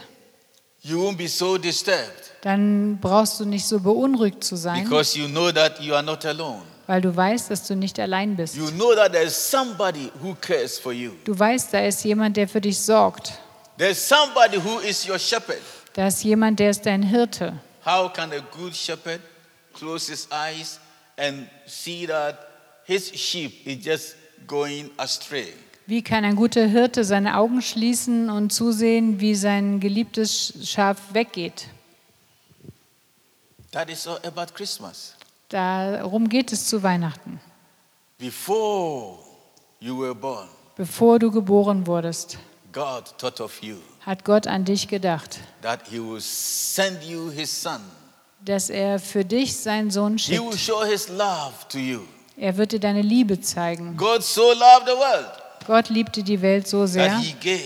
you 0.82 0.98
won't 1.00 1.16
be 1.16 1.28
so 1.28 1.58
disturbed 1.58 2.28
dann 2.42 2.98
brauchst 3.02 3.38
du 3.38 3.44
nicht 3.44 3.66
so 3.66 3.80
beunruhigt 3.80 4.42
zu 4.42 4.56
sein, 4.56 4.84
because 4.84 5.18
you 5.18 5.26
know 5.28 5.52
that 5.52 5.78
you 5.80 5.92
are 5.94 6.02
not 6.02 6.24
alone. 6.24 6.62
weil 6.86 7.00
du 7.02 7.14
weißt, 7.14 7.50
dass 7.50 7.66
du 7.66 7.74
nicht 7.76 7.98
allein 8.00 8.36
bist. 8.36 8.56
You 8.56 8.70
know 8.70 8.94
that 8.94 9.12
there's 9.12 9.34
somebody 9.50 10.10
who 10.22 10.34
cares 10.40 10.78
for 10.78 10.92
you. 10.92 11.10
Du 11.24 11.38
weißt, 11.38 11.74
da 11.74 11.80
ist 11.80 12.02
jemand, 12.04 12.36
der 12.36 12.48
für 12.48 12.60
dich 12.60 12.78
sorgt. 12.80 13.32
There's 13.78 14.08
somebody 14.08 14.56
who 14.58 14.78
is 14.78 15.06
your 15.08 15.18
shepherd. 15.18 15.58
Da 15.94 16.06
ist 16.06 16.22
jemand, 16.24 16.60
der 16.60 16.70
ist 16.70 16.86
dein 16.86 17.02
Hirte. 17.02 17.52
How 17.84 18.10
can 18.12 18.32
a 18.32 18.38
good 18.56 18.74
shepherd 18.74 19.20
close 19.80 20.08
his 20.08 20.28
eyes 20.30 20.78
and 21.16 21.48
see 21.66 22.06
that 22.06 22.36
his 22.84 23.10
sheep 23.14 23.66
is 23.66 23.84
just 23.84 24.16
going 24.46 24.90
astray? 24.98 25.52
Wie 25.86 26.02
kann 26.02 26.24
ein 26.24 26.36
guter 26.36 26.66
Hirte 26.68 27.02
seine 27.02 27.36
Augen 27.36 27.62
schließen 27.62 28.30
und 28.30 28.52
zusehen, 28.52 29.18
wie 29.20 29.34
sein 29.34 29.80
geliebtes 29.80 30.54
Schaf 30.62 31.14
weggeht? 31.14 31.68
That 33.72 33.90
is 33.90 34.06
all 34.06 34.20
about 34.24 34.54
Christmas. 34.54 35.16
Darum 35.48 36.28
geht 36.28 36.52
es 36.52 36.68
zu 36.68 36.82
Weihnachten. 36.82 37.40
Before 38.18 39.18
you 39.80 39.98
were 39.98 40.14
born, 40.14 40.48
Bevor 40.76 41.18
du 41.18 41.30
geboren 41.30 41.86
wurdest, 41.86 42.38
God 42.72 43.06
thought 43.18 43.40
of 43.40 43.60
you, 43.62 43.76
hat 44.06 44.24
Gott 44.24 44.46
an 44.46 44.64
dich 44.64 44.86
gedacht, 44.86 45.40
that 45.62 45.88
He 45.88 45.98
will 45.98 46.20
send 46.20 47.02
you 47.02 47.30
His 47.30 47.50
Son. 47.50 47.80
Dass 48.44 48.70
er 48.70 48.98
für 48.98 49.24
dich 49.24 49.56
seinen 49.56 49.90
Sohn 49.90 50.18
schickt. 50.18 50.40
Er 52.36 52.56
wird 52.56 52.72
dir 52.72 52.80
deine 52.80 53.02
Liebe 53.02 53.40
zeigen. 53.40 53.98
So 54.20 54.52
Gott 55.66 55.88
liebte 55.88 56.22
die 56.22 56.40
Welt 56.40 56.66
so 56.66 56.86
sehr, 56.86 57.08
that 57.08 57.20
He 57.20 57.32
gave. 57.32 57.62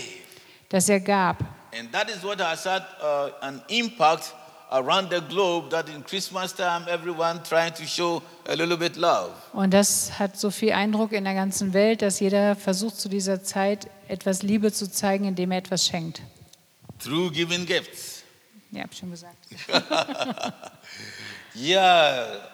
dass 0.69 0.89
er 0.89 0.99
gab. 0.99 1.39
And 1.77 1.91
that 1.91 2.09
is 2.09 2.23
what 2.23 2.39
has 2.41 2.65
had 2.65 2.83
uh, 3.01 3.31
an 3.41 3.61
impact 3.67 4.33
around 4.71 5.11
the 5.11 5.21
globe 5.21 5.69
that 5.69 5.89
in 5.89 6.03
Christmas 6.03 6.53
time 6.53 6.85
everyone 6.87 7.41
trying 7.43 7.73
to 7.73 7.85
show 7.85 8.21
a 8.47 8.53
little 8.53 8.77
bit 8.77 8.95
love. 8.95 9.31
Und 9.53 9.73
das 9.73 10.17
hat 10.17 10.37
so 10.37 10.51
viel 10.51 10.71
Eindruck 10.71 11.11
in 11.11 11.23
der 11.23 11.33
ganzen 11.33 11.73
Welt, 11.73 12.01
dass 12.01 12.19
jeder 12.19 12.55
versucht 12.55 12.99
zu 12.99 13.09
dieser 13.09 13.43
Zeit 13.43 13.87
etwas 14.07 14.43
Liebe 14.43 14.71
zu 14.71 14.89
zeigen, 14.89 15.25
indem 15.25 15.51
er 15.51 15.59
etwas 15.59 15.85
schenkt. 15.85 16.21
through 16.99 17.29
giving 17.31 17.65
gifts. 17.65 18.14
Ja, 18.75 18.83
hab 18.83 18.93
schon 18.93 19.11
gesagt. 19.11 19.37
Yeah, 21.55 22.49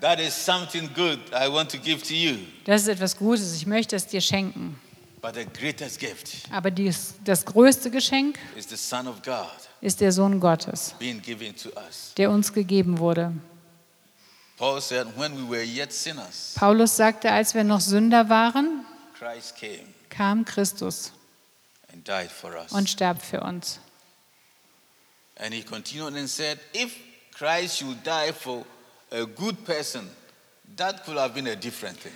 that 0.00 0.18
is 0.18 0.32
something 0.34 0.88
good 0.94 1.18
I 1.32 1.46
want 1.48 1.70
to 1.72 1.78
give 1.78 2.02
to 2.04 2.14
you. 2.14 2.38
Das 2.64 2.82
ist 2.82 2.88
etwas 2.88 3.16
Gutes. 3.16 3.54
Ich 3.54 3.66
möchte 3.66 3.96
es 3.96 4.06
dir 4.06 4.20
schenken. 4.20 4.80
But 5.20 5.34
the 5.34 5.44
greatest 5.44 5.98
gift 5.98 6.44
Aber 6.52 6.70
dies, 6.70 7.14
das 7.24 7.44
größte 7.44 7.90
Geschenk 7.90 8.38
is 8.56 8.68
the 8.68 8.76
Son 8.76 9.06
of 9.08 9.20
God 9.22 9.46
ist 9.80 10.00
der 10.00 10.12
Sohn 10.12 10.40
Gottes, 10.40 10.94
being 10.98 11.20
given 11.20 11.54
to 11.56 11.68
us. 11.70 12.12
der 12.16 12.30
uns 12.30 12.52
gegeben 12.52 12.98
wurde. 12.98 13.32
Paul 14.56 14.80
said, 14.80 15.06
when 15.18 15.36
we 15.36 15.50
were 15.50 15.62
yet 15.64 15.92
sinners, 15.92 16.54
Paulus 16.56 16.96
sagte, 16.96 17.30
als 17.30 17.54
wir 17.54 17.64
noch 17.64 17.80
Sünder 17.80 18.28
waren, 18.28 18.86
Christ 19.18 19.56
came 19.56 19.84
kam 20.08 20.44
Christus 20.44 21.12
and 21.92 22.06
died 22.06 22.30
for 22.30 22.54
us. 22.54 22.72
und 22.72 22.88
starb 22.88 23.20
für 23.20 23.40
uns. 23.40 23.80
And 25.38 25.52
he 25.52 25.62
continued 25.62 26.14
and 26.16 26.28
said, 26.28 26.58
If 26.72 26.96
Christ 27.36 27.78
should 27.78 28.02
die 28.02 28.32
for 28.32 28.64
a 29.10 29.24
good 29.26 29.64
person, 29.64 30.08
that 30.76 31.04
could 31.04 31.18
have 31.18 31.34
been 31.34 31.46
a 31.48 31.56
different 31.56 31.98
thing. 32.00 32.12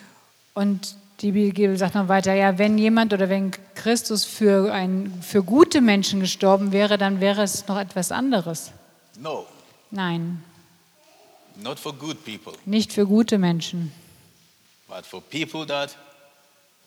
Und 0.54 0.96
die 1.20 1.32
Bibel 1.32 1.76
sagt 1.76 1.94
noch 1.94 2.08
weiter, 2.08 2.32
ja, 2.34 2.56
wenn 2.58 2.78
jemand 2.78 3.12
oder 3.12 3.28
wenn 3.28 3.52
Christus 3.74 4.24
für, 4.24 4.72
ein, 4.72 5.12
für 5.22 5.42
gute 5.42 5.80
Menschen 5.80 6.20
gestorben 6.20 6.72
wäre, 6.72 6.96
dann 6.96 7.20
wäre 7.20 7.42
es 7.42 7.68
noch 7.68 7.78
etwas 7.78 8.10
anderes. 8.10 8.72
No, 9.18 9.46
Nein, 9.90 10.42
not 11.56 11.78
for 11.78 11.92
good 11.92 12.24
people, 12.24 12.54
nicht 12.64 12.92
für 12.92 13.06
gute 13.06 13.38
Menschen, 13.38 13.92
but 14.88 15.04
for 15.04 15.20
people 15.20 15.66
that 15.66 15.96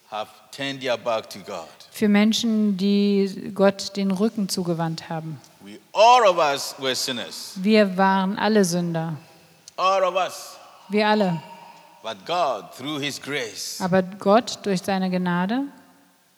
have 0.09 0.29
turned 0.51 0.81
their 0.81 0.97
back 0.97 1.29
to 1.29 1.39
God. 1.39 1.67
für 1.91 2.07
Menschen, 2.09 2.75
die 2.77 3.51
Gott 3.53 3.95
den 3.97 4.09
Rücken 4.11 4.49
zugewandt 4.49 5.09
haben. 5.09 5.39
We 5.63 5.80
all 5.93 6.28
of 6.28 6.38
us 6.38 6.76
were 6.80 6.95
sinners. 6.95 7.54
Wir 7.56 7.95
waren 7.97 8.38
alle 8.38 8.63
Sünder, 8.65 9.15
All 9.78 10.04
of 10.04 10.15
us. 10.15 10.58
wir 10.89 11.08
alle. 11.08 11.41
But 12.04 12.26
God, 12.26 12.73
through 12.78 12.99
His 13.02 13.21
grace, 13.21 13.80
Aber 13.80 14.02
Gott 14.04 14.60
durch 14.65 14.82
seine 14.82 15.10
Gnade, 15.10 15.63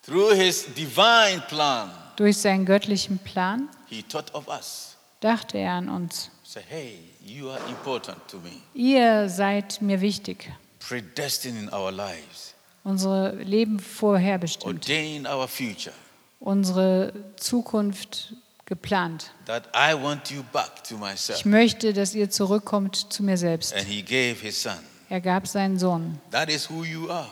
through 0.04 0.34
His 0.36 0.66
divine 0.76 1.42
plan, 1.48 1.90
durch 2.18 2.38
seinen 2.38 2.66
göttlichen 2.66 3.18
Plan, 3.18 3.68
He 3.88 4.04
thought 4.04 4.32
of 4.36 4.48
us. 4.48 4.96
dachte 5.22 5.58
er 5.58 5.72
an 5.74 5.90
uns. 5.90 6.30
Say, 6.44 6.62
hey, 6.70 7.00
you 7.26 7.50
are 7.50 7.60
important 7.68 8.28
to 8.28 8.38
me. 8.38 8.62
Ihr 8.76 9.28
seid 9.28 9.82
mir 9.82 10.00
wichtig, 10.02 10.52
Predestined 10.88 11.58
in 11.64 11.74
our 11.74 11.92
lives, 11.92 12.54
unsere 12.84 13.32
Leben 13.32 13.80
vorherbestimmt, 13.80 14.68
ordained 14.88 15.28
our 15.28 15.48
future. 15.48 15.94
unsere 16.40 17.12
Zukunft 17.38 18.34
geplant. 18.66 19.32
That 19.46 19.68
I 19.74 19.94
want 19.96 20.32
you 20.32 20.44
back 20.52 20.84
to 20.86 20.98
myself. 20.98 21.40
Ich 21.40 21.46
möchte, 21.46 21.94
dass 21.94 22.16
ihr 22.16 22.30
zurückkommt 22.30 23.12
zu 23.14 23.24
mir 23.24 23.38
selbst. 23.38 23.74
And 23.74 23.86
He 23.86 24.02
gave 24.02 24.42
His 24.42 24.62
Son. 24.62 24.78
Er 25.10 25.22
gab 25.22 25.48
seinen 25.48 25.78
Sohn. 25.78 26.20
That 26.32 26.50
is 26.50 26.70
who 26.70 26.84
you 26.84 27.10
are. 27.10 27.30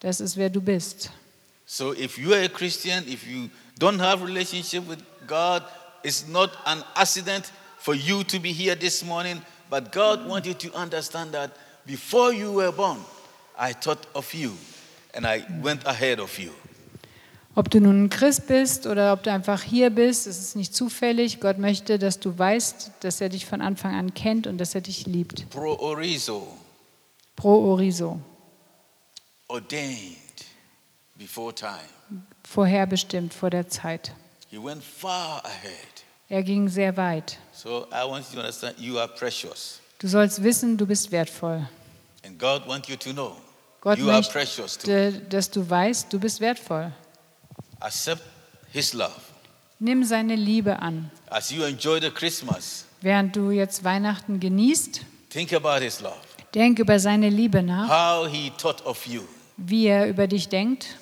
Das 0.00 0.20
ist 0.20 0.36
wer 0.36 0.50
du 0.50 0.60
bist. 0.60 1.10
So 1.66 1.94
if 1.94 2.18
you 2.18 2.32
are 2.34 2.44
a 2.44 2.48
Christian, 2.48 3.04
if 3.08 3.26
you 3.26 3.48
don't 3.78 4.00
have 4.00 4.22
relationship 4.22 4.86
with 4.88 4.98
God, 5.26 5.62
it's 6.02 6.26
not 6.28 6.50
an 6.66 6.82
accident 6.94 7.50
for 7.78 7.94
you 7.94 8.22
to 8.24 8.38
be 8.38 8.52
here 8.52 8.76
this 8.76 9.02
morning, 9.02 9.40
but 9.70 9.90
God 9.92 10.26
wants 10.26 10.46
you 10.46 10.54
to 10.54 10.74
understand 10.74 11.32
that 11.32 11.52
before 11.86 12.32
you 12.32 12.52
were 12.52 12.72
born, 12.72 12.98
I 13.58 13.72
thought 13.72 14.06
of 14.14 14.32
you 14.34 14.52
and 15.14 15.26
I 15.26 15.44
went 15.62 15.86
ahead 15.86 16.20
of 16.20 16.38
you. 16.38 16.52
Ob 17.56 17.70
du 17.70 17.80
nun 17.80 18.04
ein 18.04 18.10
Christ 18.10 18.48
bist 18.48 18.86
oder 18.86 19.12
ob 19.12 19.22
du 19.22 19.30
einfach 19.30 19.62
hier 19.62 19.90
bist, 19.90 20.26
es 20.26 20.40
ist 20.40 20.56
nicht 20.56 20.74
zufällig. 20.74 21.40
Gott 21.40 21.58
möchte, 21.58 21.98
dass 22.00 22.18
du 22.18 22.36
weißt, 22.36 22.90
dass 23.00 23.20
er 23.20 23.28
dich 23.28 23.46
von 23.46 23.60
Anfang 23.60 23.94
an 23.94 24.12
kennt 24.12 24.46
und 24.48 24.58
dass 24.58 24.74
er 24.74 24.80
dich 24.80 25.06
liebt. 25.06 25.48
Pro 25.50 25.74
orizo, 25.78 26.48
Pro 27.36 27.72
Oriso, 27.72 28.20
ordained 29.48 30.16
before 31.16 31.54
time. 31.54 31.78
vorherbestimmt 32.44 33.32
vor 33.32 33.50
der 33.50 33.68
Zeit. 33.68 34.12
He 34.50 34.58
went 34.62 34.82
far 34.82 35.44
ahead. 35.44 36.04
Er 36.28 36.42
ging 36.42 36.68
sehr 36.68 36.96
weit. 36.96 37.38
So 37.52 37.86
I 37.92 38.08
want 38.08 38.26
you 38.30 38.34
to 38.34 38.40
understand 38.40 38.78
you 38.80 38.98
are 38.98 39.08
precious. 39.08 39.80
Du 40.00 40.08
sollst 40.08 40.42
wissen, 40.42 40.76
du 40.76 40.86
bist 40.86 41.12
wertvoll. 41.12 41.68
And 42.26 42.38
God 42.38 42.66
wants 42.66 42.88
you 42.88 42.96
to 42.96 43.12
know 43.12 43.36
Gott 43.80 43.98
you 43.98 44.10
are 44.10 44.22
precious 44.22 44.76
too. 44.76 44.90
möchte, 44.90 45.20
dass 45.28 45.50
du 45.50 45.68
weißt, 45.68 46.12
du 46.12 46.18
bist 46.18 46.40
wertvoll. 46.40 46.92
Accept 47.84 48.22
His 48.72 48.94
love. 48.94 49.12
Nimm 49.78 50.04
seine 50.04 50.36
Liebe 50.36 50.78
an. 50.80 51.10
As 51.28 51.50
you 51.50 51.64
enjoy 51.64 52.00
the 52.00 52.10
Christmas, 52.10 52.86
Während 53.02 53.36
du 53.36 53.50
jetzt 53.50 53.84
Weihnachten 53.84 54.40
genießt, 54.40 55.02
think 55.28 55.52
about 55.52 55.84
His 55.84 56.00
love. 56.00 56.16
denk 56.54 56.78
über 56.78 56.98
seine 56.98 57.28
Liebe 57.28 57.62
nach, 57.62 57.88
how 57.90 58.26
he 58.26 58.50
thought 58.56 58.80
of 58.86 59.04
you. 59.06 59.20
wie 59.58 59.86
er 59.86 60.08
über 60.08 60.26
dich 60.26 60.48
denkt. 60.48 60.96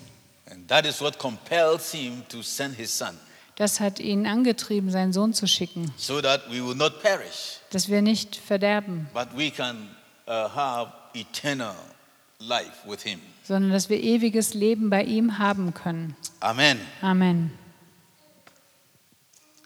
And 0.50 0.66
that 0.68 0.84
is 0.84 1.00
what 1.00 1.18
compels 1.18 1.92
him 1.92 2.24
to 2.28 2.42
send 2.42 2.74
his 2.76 2.96
son, 2.98 3.16
Das 3.56 3.78
hat 3.78 4.00
ihn 4.00 4.26
angetrieben, 4.26 4.90
seinen 4.90 5.12
Sohn 5.12 5.32
zu 5.34 5.46
schicken, 5.46 5.92
so 5.96 6.20
that 6.20 6.50
we 6.50 6.54
will 6.66 6.74
not 6.74 7.00
perish, 7.00 7.60
dass 7.70 7.88
wir 7.88 8.02
nicht 8.02 8.34
verderben, 8.34 9.08
but 9.14 9.28
we 9.36 9.50
can 9.52 9.88
uh, 10.26 10.48
have 10.52 10.90
eternal 11.14 11.74
life 12.46 12.86
with 12.86 13.02
him. 13.02 13.20
sondern 13.44 13.72
dass 13.72 13.88
wir 13.88 14.00
ewiges 14.02 14.54
Leben 14.54 14.90
bei 14.90 15.02
ihm 15.02 15.38
haben 15.38 15.74
können. 15.74 16.16
Amen. 16.40 16.78
Amen. 17.00 17.50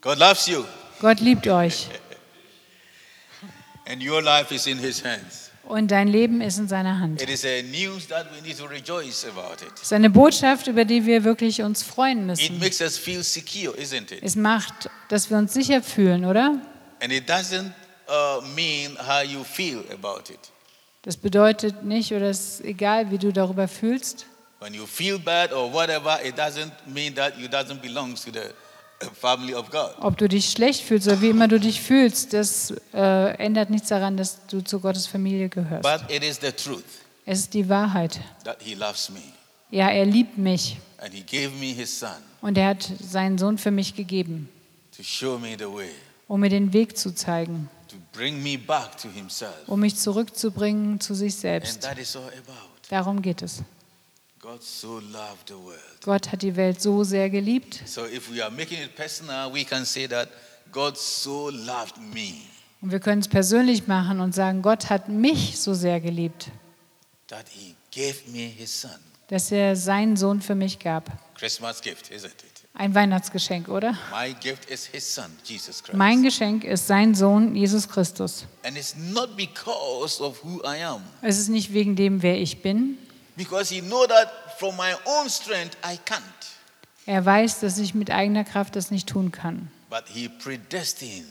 God 0.01 0.19
loves 0.19 0.47
you, 0.47 0.65
Gott 1.01 1.21
liebt 1.21 1.47
euch 1.49 1.89
and 3.87 4.03
your 4.03 4.23
life 4.23 4.53
is 4.55 4.67
in 4.67 4.79
his 4.79 5.03
hands. 5.05 5.51
und 5.65 5.91
dein 5.91 6.07
Leben 6.09 6.41
ist 6.41 6.59
in 6.59 6.69
seiner 6.69 6.99
Hand. 7.01 7.21
It 7.23 7.29
is 7.29 7.45
a 7.45 7.62
news 7.62 8.07
that 8.09 8.27
we 8.35 8.41
need 8.47 8.57
to 8.59 8.67
rejoice 8.67 9.25
about 9.25 9.65
it. 9.65 9.73
Es 9.75 9.83
ist 9.83 9.93
eine 9.93 10.11
Botschaft, 10.11 10.69
über 10.69 10.85
die 10.85 11.05
wir 11.07 11.25
wirklich 11.25 11.61
uns 11.62 11.83
freuen 11.83 12.21
It 12.21 12.27
müssen. 12.27 12.59
makes 12.61 12.81
us 12.81 12.97
feel 12.97 13.23
secure, 13.25 13.75
isn't 13.77 14.12
it? 14.12 14.23
Es 14.23 14.37
macht, 14.37 14.89
dass 15.09 15.29
wir 15.31 15.39
uns 15.39 15.53
sicher 15.53 15.83
fühlen, 15.83 16.25
oder? 16.25 16.61
And 17.01 17.12
it 17.12 17.29
doesn't 17.29 17.73
uh, 18.09 18.41
mean 18.55 18.97
how 18.97 19.23
you 19.25 19.43
feel 19.45 19.85
about 19.93 20.31
it. 20.33 20.39
Das 21.07 21.16
bedeutet 21.16 21.85
nicht, 21.85 22.12
oder 22.12 22.31
es 22.31 22.59
ist 22.59 22.64
egal, 22.64 23.12
wie 23.12 23.19
du 23.19 23.33
darüber 23.33 23.69
fühlst. 23.69 24.27
When 24.59 24.75
you 24.75 24.87
feel 24.87 25.21
bad 25.21 25.53
or 25.53 25.73
whatever, 25.73 26.19
it 26.25 26.37
doesn't 26.37 26.73
mean 26.85 27.14
that 27.14 27.38
you 27.38 27.47
doesn't 27.47 27.81
belong 27.81 28.16
to 28.16 28.33
the 28.33 29.07
uh, 29.07 29.11
family 29.14 29.55
of 29.55 29.71
God. 29.71 29.92
Ob 30.01 30.19
du 30.19 30.29
dich 30.29 30.51
schlecht 30.51 30.83
fühlst 30.83 31.07
oder 31.07 31.21
wie 31.21 31.29
immer 31.29 31.47
du 31.47 31.61
dich 31.61 31.81
fühlst, 31.81 32.33
das 32.33 32.75
äh, 32.92 33.37
ändert 33.37 33.71
nichts 33.71 33.88
daran, 33.88 34.16
dass 34.16 34.45
du 34.49 34.62
zu 34.62 34.81
Gottes 34.81 35.07
Familie 35.07 35.49
gehörst. 35.49 35.83
But 35.85 36.11
it 36.11 36.25
is 36.25 36.40
the 36.40 36.51
truth 36.51 36.83
Es 37.25 37.38
ist 37.38 37.55
die 37.55 37.69
Wahrheit. 37.69 38.19
that 38.42 38.57
he 38.61 38.75
loves 38.75 39.09
me 39.09 39.21
Ja, 39.71 39.88
er 39.90 40.07
liebt 40.07 40.37
mich 40.38 40.77
and 40.99 41.14
he 41.14 41.23
gave 41.23 41.51
me 41.61 41.66
his 41.66 41.97
son 42.01 42.11
und 42.40 42.59
er 42.59 42.71
hat 42.71 42.90
seinen 43.01 43.38
Sohn 43.38 43.59
für 43.59 43.71
mich 43.71 43.95
gegeben, 43.95 44.49
to 44.97 45.05
show 45.05 45.38
me 45.38 45.55
the 45.57 45.66
way, 45.66 45.90
um 46.27 46.40
mir 46.40 46.51
den 46.51 46.73
Weg 46.73 46.99
zu 46.99 47.14
zeigen, 47.14 47.69
to 47.97 48.19
bring 48.19 48.43
me 48.43 48.57
back 48.57 48.97
to 48.99 49.09
himself. 49.09 49.55
um 49.67 49.81
mich 49.81 49.97
zurückzubringen 49.97 51.01
zu 51.01 51.15
sich 51.15 51.35
selbst. 51.37 51.89
Darum 52.89 53.23
geht 53.23 53.43
es. 53.43 53.63
God 54.41 54.63
so 54.63 55.01
loved 55.01 55.49
the 55.49 55.55
world. 55.55 55.81
Gott 56.05 56.31
hat 56.31 56.43
die 56.43 56.55
Welt 56.55 56.81
so 56.81 57.03
sehr 57.03 57.31
geliebt. 57.31 57.83
So 57.85 58.05
if 58.07 58.31
we 58.33 58.43
are 58.43 58.51
making 58.51 58.79
it 58.81 58.95
personal, 58.95 59.53
we 59.53 59.65
can 59.65 59.85
say 59.85 60.07
that 60.07 60.29
God 60.71 60.97
so 60.97 61.51
loved 61.51 61.99
me 61.99 62.35
Und 62.81 62.93
wir 62.93 63.01
können 63.01 63.21
es 63.21 63.29
persönlich 63.29 63.87
machen 63.87 64.21
und 64.21 64.35
sagen, 64.35 64.63
Gott 64.63 64.91
hat 64.91 65.09
mich 65.09 65.59
so 65.59 65.75
sehr 65.75 66.01
geliebt, 66.01 66.51
dass 69.29 69.51
er 69.51 69.75
seinen 69.77 70.17
Sohn 70.17 70.41
für 70.41 70.55
mich 70.55 70.79
gab. 70.79 71.11
Christmas 71.35 71.81
gift, 71.81 72.11
isn't 72.11 72.27
it? 72.27 72.56
Ein 72.79 72.95
Weihnachtsgeschenk, 72.95 73.69
oder? 73.69 73.97
My 74.12 74.35
gift 74.35 74.69
is 74.71 74.85
his 74.87 75.15
son, 75.15 75.31
Jesus 75.45 75.83
Christ. 75.83 75.97
Mein 75.97 76.23
Geschenk 76.23 76.62
ist 76.62 76.87
sein 76.87 77.15
Sohn, 77.15 77.57
Jesus 77.57 77.89
Christus. 77.89 78.45
and 78.65 78.77
it's 78.77 78.95
not 78.97 79.35
because 79.37 80.23
of 80.23 80.43
who 80.45 80.61
I 80.62 80.83
am, 80.85 81.03
Es 81.23 81.39
ist 81.39 81.49
nicht 81.49 81.73
wegen 81.73 81.97
dem, 81.97 82.23
wer 82.23 82.37
ich 82.39 82.61
bin. 82.61 82.99
because 83.37 83.73
he 83.75 83.81
know 83.81 84.07
that 84.07 84.31
from 84.59 84.77
my 84.77 84.93
own 85.07 85.31
strength 85.31 85.77
I 85.85 85.97
can't. 86.05 86.21
Er 87.07 87.25
weiß, 87.25 87.61
dass 87.61 87.79
ich 87.79 87.95
mit 87.95 88.11
eigener 88.11 88.45
Kraft 88.45 88.77
das 88.77 88.91
nicht 88.91 89.09
tun 89.09 89.33
kann. 89.33 89.71
But 89.89 90.05
he 90.09 90.29
predestined 90.29 91.25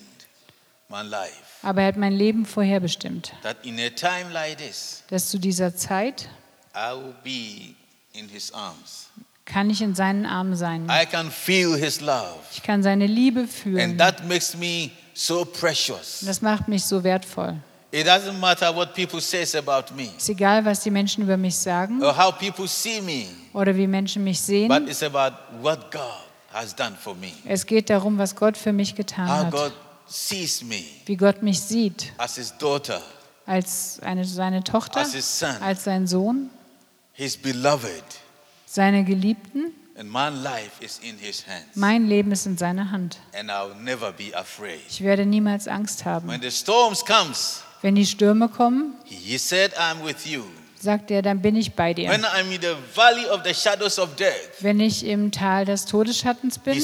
my 0.90 1.04
life 1.04 1.32
Aber 1.62 1.82
er 1.82 1.88
hat 1.90 1.98
mein 1.98 2.14
Leben 2.14 2.46
vorherbestimmt, 2.48 3.34
that 3.44 3.58
in 3.64 3.80
a 3.80 3.90
time 3.90 4.32
like 4.32 4.58
this, 4.58 5.04
dass 5.10 5.30
zu 5.30 5.38
dieser 5.38 5.76
Zeit 5.76 6.28
I 6.76 6.92
will 6.96 7.14
be 7.24 7.76
in 8.20 8.30
his 8.30 8.52
arms. 8.52 9.10
Kann 9.46 9.70
ich 9.70 9.82
in 9.82 9.96
seinen 9.96 10.26
Armen 10.26 10.56
sein. 10.56 10.88
I 10.90 11.06
can 11.06 11.32
feel 11.32 11.76
his 11.78 12.02
love. 12.02 12.36
Ich 12.52 12.64
kann 12.64 12.84
seine 12.84 13.06
Liebe 13.08 13.48
fühlen. 13.48 13.92
And 13.92 14.00
that 14.00 14.26
makes 14.28 14.56
me 14.56 14.90
so 15.14 15.46
precious. 15.46 16.24
Das 16.26 16.42
macht 16.42 16.68
mich 16.68 16.84
so 16.84 17.04
wertvoll. 17.04 17.56
It 17.92 18.08
doesn't 18.08 18.40
matter 18.40 18.76
what 18.76 18.94
people 18.94 19.22
says 19.22 19.56
about 19.56 19.94
me 19.96 20.10
Es 20.18 20.24
ist 20.24 20.30
egal, 20.30 20.66
was 20.66 20.82
die 20.82 20.92
Menschen 20.92 21.24
über 21.24 21.38
mich 21.38 21.56
sagen 21.56 22.04
or 22.04 22.18
how 22.18 22.38
people 22.38 22.68
see 22.68 23.00
me, 23.00 23.28
oder 23.54 23.74
wie 23.76 23.88
Menschen 23.88 24.24
mich 24.24 24.38
but 24.40 24.46
sehen. 24.46 24.88
it's 24.90 25.02
about 25.04 25.38
what 25.62 25.92
God 25.92 26.02
has 26.52 26.76
done 26.76 26.96
for 27.00 27.16
me. 27.16 27.32
Es 27.46 27.66
geht 27.66 27.90
darum, 27.90 28.18
was 28.18 28.36
Gott 28.36 28.58
für 28.58 28.74
mich 28.74 28.96
getan 28.96 29.30
How 29.30 29.46
hat. 29.46 29.52
God 29.52 29.74
sees 30.08 30.62
me 30.64 30.84
Wie 31.06 31.16
Gott 31.16 31.42
mich 31.42 31.62
sieht. 31.62 32.12
as 32.18 32.36
his 32.36 32.54
daughter, 32.58 33.02
Als 33.46 34.00
eine, 34.02 34.26
seine 34.26 34.62
Tochter, 34.64 35.00
as 35.02 35.14
his 35.14 35.40
son, 35.40 35.56
als 35.62 35.86
sein 35.86 36.06
Sohn, 36.08 36.50
his 37.14 37.38
beloved. 37.38 38.04
Seine 38.66 39.04
Geliebten. 39.04 39.74
And 39.98 40.12
my 40.12 40.28
life 40.28 40.82
is 40.82 41.00
in 41.00 41.18
his 41.18 41.48
hands. 41.48 41.76
Mein 41.76 42.08
Leben 42.08 42.32
ist 42.34 42.46
in 42.46 42.58
seiner 42.58 42.92
Hand. 42.92 43.18
And 43.34 43.50
I'll 43.50 43.74
never 43.82 44.12
be 44.12 44.36
afraid. 44.36 44.82
Ich 44.90 45.02
werde 45.02 45.26
niemals 45.26 45.70
Angst 45.70 46.04
haben. 46.04 46.28
When 46.28 46.42
the 46.42 46.52
storms 46.52 47.06
comes, 47.06 47.64
Wenn 47.82 47.96
die 47.96 48.06
Stürme 48.06 48.50
kommen, 48.50 48.96
sagt 50.80 51.12
er, 51.12 51.22
dann 51.22 51.42
bin 51.42 51.56
ich 51.56 51.74
bei 51.74 51.94
dir. 51.94 52.10
Wenn 54.60 54.80
ich 54.80 55.06
im 55.06 55.32
Tal 55.32 55.66
des 55.66 55.86
Todesschattens 55.86 56.60
bin, 56.60 56.82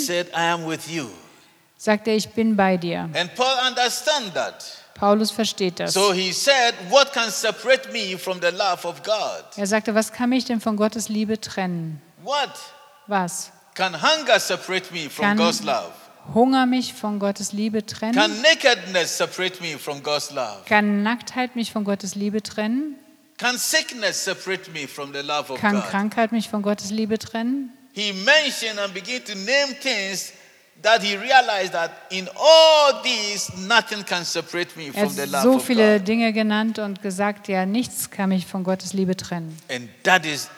sagt 1.78 2.08
er, 2.08 2.16
ich 2.16 2.30
bin 2.30 2.56
bei 2.56 2.78
dir. 2.78 3.10
And 3.14 3.36
Paul 3.36 3.68
understand 3.68 4.34
that. 4.36 4.81
Paulus 5.02 5.32
versteht 5.32 5.80
das. 5.80 5.96
So 5.96 6.14
he 6.14 6.32
said, 6.32 6.76
What 6.92 7.12
can 7.12 7.32
separate 7.32 7.92
me 7.92 8.20
from 8.20 8.40
the 8.40 8.52
love 8.52 8.86
of 8.86 9.02
God? 9.02 9.44
Er 9.58 9.66
sagte, 9.66 9.96
was 9.96 10.14
kann 10.14 10.30
mich 10.30 10.46
denn 10.46 10.62
von 10.62 10.78
Gottes 10.78 11.10
Liebe 11.10 11.42
trennen? 11.42 12.00
What 12.24 12.52
Was? 13.08 13.52
can 13.74 14.00
hunger 14.00 14.40
separate 14.40 14.94
me 14.94 15.10
from 15.10 15.26
Kann 15.26 15.38
God's 15.38 15.64
love? 15.64 15.92
Hunger 16.36 16.68
mich 16.68 16.94
von 16.94 17.18
Gottes 17.18 17.52
Liebe 17.52 17.84
trennen? 17.84 18.14
Can 18.14 18.44
nakedness 18.44 19.18
separate 19.18 19.60
me 19.60 19.80
from 19.80 20.04
God's 20.04 20.30
love? 20.30 20.60
Kann 20.68 21.02
Nacktheit 21.02 21.56
mich 21.56 21.72
von 21.72 21.84
Gottes 21.84 22.14
Liebe 22.14 22.44
trennen? 22.44 22.96
Can 23.40 23.58
sickness 23.58 24.24
separate 24.24 24.70
me 24.70 24.88
from 24.88 25.14
the 25.14 25.22
love 25.22 25.52
of 25.52 25.60
Kann 25.60 25.78
God? 25.78 25.90
Krankheit 25.90 26.32
mich 26.32 26.48
von 26.48 26.62
Gottes 26.62 26.92
Liebe 26.92 27.18
trennen? 27.18 27.72
He 27.94 28.14
mentioned 28.14 28.78
and 28.78 28.94
began 28.94 29.24
to 29.26 29.34
name 29.34 29.74
things 29.82 30.32
that 30.82 31.02
he 31.02 31.16
realized 31.18 31.74
that 31.74 31.92
in 32.10 32.28
all 32.36 33.02
these, 33.04 33.52
nothing 33.68 34.04
can 34.04 34.26
separate 34.26 34.76
me 34.76 34.92
from 34.92 35.14
the 35.16 35.22
hat 35.22 35.30
love 35.30 35.44
so 35.44 35.56
of 35.56 35.64
viele 35.66 35.98
God. 36.00 36.08
Dinge 36.08 36.34
genannt 36.34 36.80
und 36.80 37.02
gesagt, 37.02 37.48
ja, 37.48 37.66
nichts 37.66 38.10
kann 38.10 38.30
mich 38.30 38.46
von 38.46 38.64
Gottes 38.64 38.94
Liebe 38.94 39.16
trennen. 39.16 39.58
And 39.70 39.90
that 40.04 40.26
is 40.26 40.50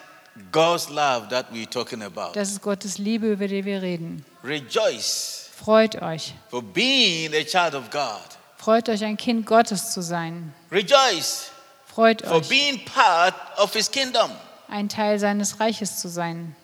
God's 0.52 0.90
love 0.90 1.30
that 1.30 1.52
we're 1.52 1.70
talking 1.70 2.02
about. 2.02 2.34
Das 2.34 2.50
ist 2.50 2.62
Gottes 2.62 2.98
Liebe, 2.98 3.32
über 3.32 3.48
die 3.48 3.66
wir 3.66 3.82
reden. 3.82 4.26
Rejoice 4.44 5.50
Freut 5.56 6.02
euch. 6.02 6.34
for 6.50 6.62
being 6.62 7.34
a 7.34 7.44
child 7.44 7.76
of 7.76 7.90
God. 7.90 8.22
Freut 8.58 8.88
euch, 8.90 9.04
ein 9.04 9.18
Kind 9.18 9.46
Gottes 9.46 9.92
zu 9.92 10.02
sein. 10.02 10.54
Rejoice 10.72 11.52
Freut 11.86 12.22
for 12.26 12.38
euch, 12.38 12.50
being 12.50 12.84
part 12.86 13.36
of 13.58 13.74
his 13.74 13.90
kingdom. 13.92 14.32
ein 14.70 14.90
Teil 14.90 15.20
seines 15.20 15.60
Reiches 15.60 16.00
zu 16.00 16.08
sein. 16.08 16.56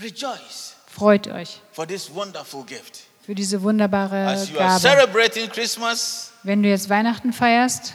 Rejoice 0.00 0.76
Freut 0.90 1.28
euch 1.28 1.60
für 1.72 3.34
diese 3.34 3.62
wunderbare 3.62 4.46
Gabe. 4.54 4.82
Wenn 6.42 6.62
du 6.62 6.68
jetzt 6.68 6.88
Weihnachten 6.88 7.32
feierst, 7.32 7.94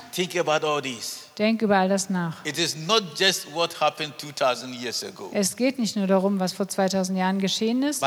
denk 1.40 1.62
über 1.62 1.78
all 1.78 1.90
das 1.90 2.10
nach. 2.10 2.46
It 2.46 2.60
is 2.60 2.76
not 2.76 3.04
just 3.18 3.52
what 3.54 3.82
happened 3.82 4.14
2,000 4.20 4.76
years 4.76 5.04
ago, 5.04 5.32
Es 5.34 5.56
geht 5.56 5.80
nicht 5.80 5.96
nur 5.96 6.06
darum, 6.06 6.40
was 6.40 6.54
vor 6.54 6.68
2000 6.68 7.18
Jahren 7.18 7.40
geschehen 7.40 7.82
ist, 7.82 8.02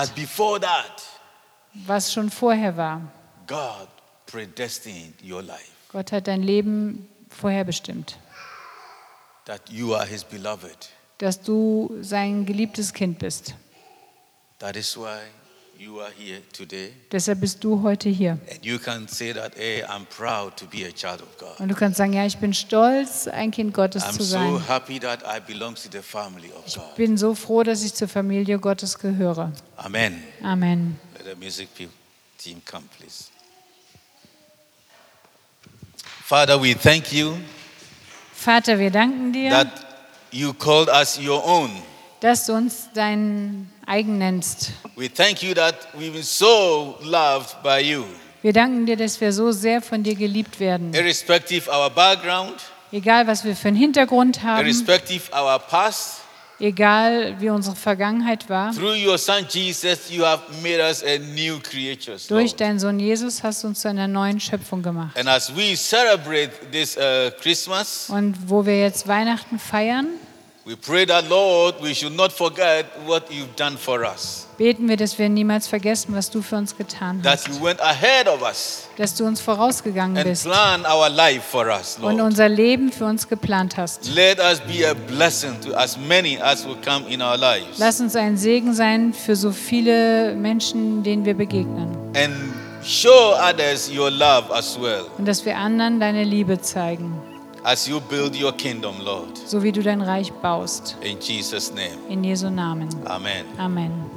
was 1.86 2.12
schon 2.12 2.30
vorher 2.30 2.76
war. 2.76 3.00
Gott 5.92 6.12
hat 6.12 6.28
dein 6.28 6.42
Leben 6.42 7.08
vorherbestimmt, 7.28 8.18
dass 11.18 11.40
du 11.40 11.96
sein 12.00 12.46
geliebtes 12.46 12.92
Kind 12.92 13.18
bist. 13.18 13.54
That 14.58 14.74
is 14.76 14.96
why 14.96 15.18
you 15.78 16.00
are 16.00 16.10
here 16.10 16.40
today. 16.52 16.92
Deshalb 17.12 17.40
bist 17.40 17.62
du 17.62 17.82
heute 17.82 18.08
hier. 18.08 18.38
And 18.50 18.64
you 18.64 18.78
can 18.78 19.06
say 19.08 19.32
that, 19.34 19.54
hey, 19.56 19.82
I'm 19.84 20.06
proud 20.06 20.56
to 20.56 20.66
be 20.66 20.84
a 20.86 20.90
child 20.92 21.20
of 21.20 21.36
God. 21.38 21.58
Und 21.60 21.68
du 21.68 21.74
kannst 21.74 21.98
sagen, 21.98 22.14
ja, 22.14 22.24
ich 22.24 22.38
bin 22.38 22.54
stolz, 22.54 23.28
ein 23.28 23.50
Kind 23.50 23.74
Gottes 23.74 24.02
I'm 24.02 24.12
zu 24.16 24.22
so 24.22 24.32
sein. 24.38 24.66
happy 24.66 24.98
that 25.00 25.20
I 25.24 25.40
belong 25.40 25.74
to 25.74 25.88
the 25.92 26.00
family 26.00 26.50
of 26.56 26.66
Ich 26.66 26.76
God. 26.76 26.94
bin 26.96 27.18
so 27.18 27.34
froh, 27.34 27.62
dass 27.62 27.82
ich 27.84 27.92
zur 27.94 28.08
Familie 28.08 28.58
Gottes 28.58 28.98
gehöre. 28.98 29.52
Amen. 29.76 30.22
Amen. 30.42 30.98
Let 31.18 31.26
the 31.38 31.44
music 31.44 31.68
team 31.74 32.62
come, 32.64 32.84
please. 32.98 33.26
Father, 36.24 36.58
we 36.60 36.74
thank 36.74 37.12
you 37.12 37.36
Vater, 38.32 38.78
wir 38.78 38.90
danken 38.90 39.32
dir, 39.32 39.50
that 39.50 39.68
you 40.32 40.52
called 40.52 40.88
us 40.88 41.18
your 41.18 41.44
own. 41.44 41.70
dass 42.20 42.46
du 42.46 42.54
uns 42.54 42.88
dein 42.94 43.70
eigen 43.86 44.18
nennst. 44.18 44.72
We 44.96 45.08
thank 45.12 45.42
you 45.42 45.54
that 45.54 45.74
we've 45.94 46.12
been 46.12 46.22
so 46.22 46.96
loved 47.02 47.62
by 47.62 47.78
you, 47.80 48.04
Wir 48.42 48.52
danken 48.52 48.86
dir, 48.86 48.96
dass 48.96 49.20
wir 49.20 49.32
so 49.32 49.50
sehr 49.52 49.80
von 49.82 50.02
dir 50.02 50.14
geliebt 50.14 50.60
werden. 50.60 50.92
irrespective 50.94 51.70
our 51.70 51.88
background, 51.90 52.54
Egal, 52.92 53.26
was 53.26 53.44
wir 53.44 53.56
für 53.56 53.68
einen 53.68 53.76
Hintergrund 53.76 54.42
haben, 54.42 54.64
irrespective 54.64 55.22
our 55.32 55.58
past. 55.58 56.20
egal, 56.60 57.34
wie 57.40 57.50
unsere 57.50 57.76
Vergangenheit 57.76 58.48
war, 58.48 58.72
Through 58.72 58.94
your 59.06 59.18
son 59.18 59.44
Jesus, 59.48 60.10
you 60.10 60.24
have 60.24 60.42
made 60.62 60.80
us 60.80 61.02
a 61.04 61.18
new 61.18 61.58
creature. 61.60 62.16
durch 62.28 62.54
deinen 62.54 62.78
Sohn 62.78 62.98
Jesus 63.00 63.42
hast 63.42 63.62
du 63.64 63.68
uns 63.68 63.80
zu 63.80 63.88
einer 63.88 64.08
neuen 64.08 64.40
Schöpfung 64.40 64.82
gemacht. 64.82 65.18
And 65.18 65.28
as 65.28 65.54
we 65.54 65.76
celebrate 65.76 66.50
this 66.72 66.96
uh, 66.96 67.30
Christmas, 67.42 68.08
Und 68.08 68.36
wo 68.48 68.64
wir 68.64 68.78
jetzt 68.80 69.06
Weihnachten 69.08 69.58
feiern, 69.58 70.06
we 70.66 70.74
pray 70.74 71.06
that, 71.06 71.28
Lord, 71.28 71.76
we 71.80 71.94
should 71.94 72.16
not 72.16 72.32
forget 72.32 72.86
what 73.06 73.30
you've 73.30 73.54
done 73.54 73.76
for 73.76 74.04
us. 74.04 74.48
beten 74.58 74.88
wir, 74.88 74.96
dass 74.96 75.16
wir 75.18 75.28
niemals 75.28 75.68
vergessen, 75.68 76.14
was 76.14 76.28
du 76.30 76.42
für 76.42 76.56
uns 76.56 76.76
getan 76.76 77.22
That 77.22 77.34
hast. 77.34 77.48
you 77.48 77.62
went 77.62 77.80
ahead 77.80 78.26
of 78.26 78.42
us 78.42 78.88
Dass 78.96 79.14
du 79.14 79.24
uns 79.26 79.40
vorausgegangen 79.40 80.22
bist 80.24 80.46
und 80.46 82.20
unser 82.20 82.48
Leben 82.48 82.90
für 82.90 83.04
uns 83.04 83.28
geplant 83.28 83.76
hast. 83.76 84.12
Let 84.14 84.40
us 84.40 84.60
be 84.60 84.88
a 84.88 84.94
blessing 84.94 85.60
to 85.60 85.74
as 85.76 85.96
many 85.96 86.38
as 86.40 86.66
will 86.66 86.78
come 86.84 87.06
in 87.08 87.22
our 87.22 87.36
lives. 87.36 87.78
Lass 87.78 88.00
uns 88.00 88.16
ein 88.16 88.36
Segen 88.36 88.74
sein 88.74 89.12
für 89.12 89.36
so 89.36 89.52
viele 89.52 90.34
Menschen, 90.34 91.02
denen 91.04 91.24
wir 91.24 91.34
begegnen. 91.34 91.96
And 92.16 92.34
show 92.82 93.34
others 93.38 93.88
your 93.88 94.10
love 94.10 94.52
as 94.52 94.76
well 94.80 95.04
Und 95.18 95.28
dass 95.28 95.44
wir 95.44 95.56
anderen 95.56 96.00
deine 96.00 96.24
Liebe 96.24 96.60
zeigen, 96.60 97.12
as 97.66 97.88
you 97.88 98.00
build 98.00 98.36
your 98.36 98.52
kingdom, 98.52 98.94
Lord. 99.04 99.36
so 99.36 99.62
wie 99.62 99.72
du 99.72 99.82
dein 99.82 100.00
Reich 100.00 100.32
baust. 100.40 100.96
In 101.02 101.18
Jesus' 101.20 101.72
name, 101.74 101.98
In 102.08 102.22
Jesu 102.22 102.48
Namen. 102.48 102.88
amen. 103.06 103.44
Amen. 103.58 104.15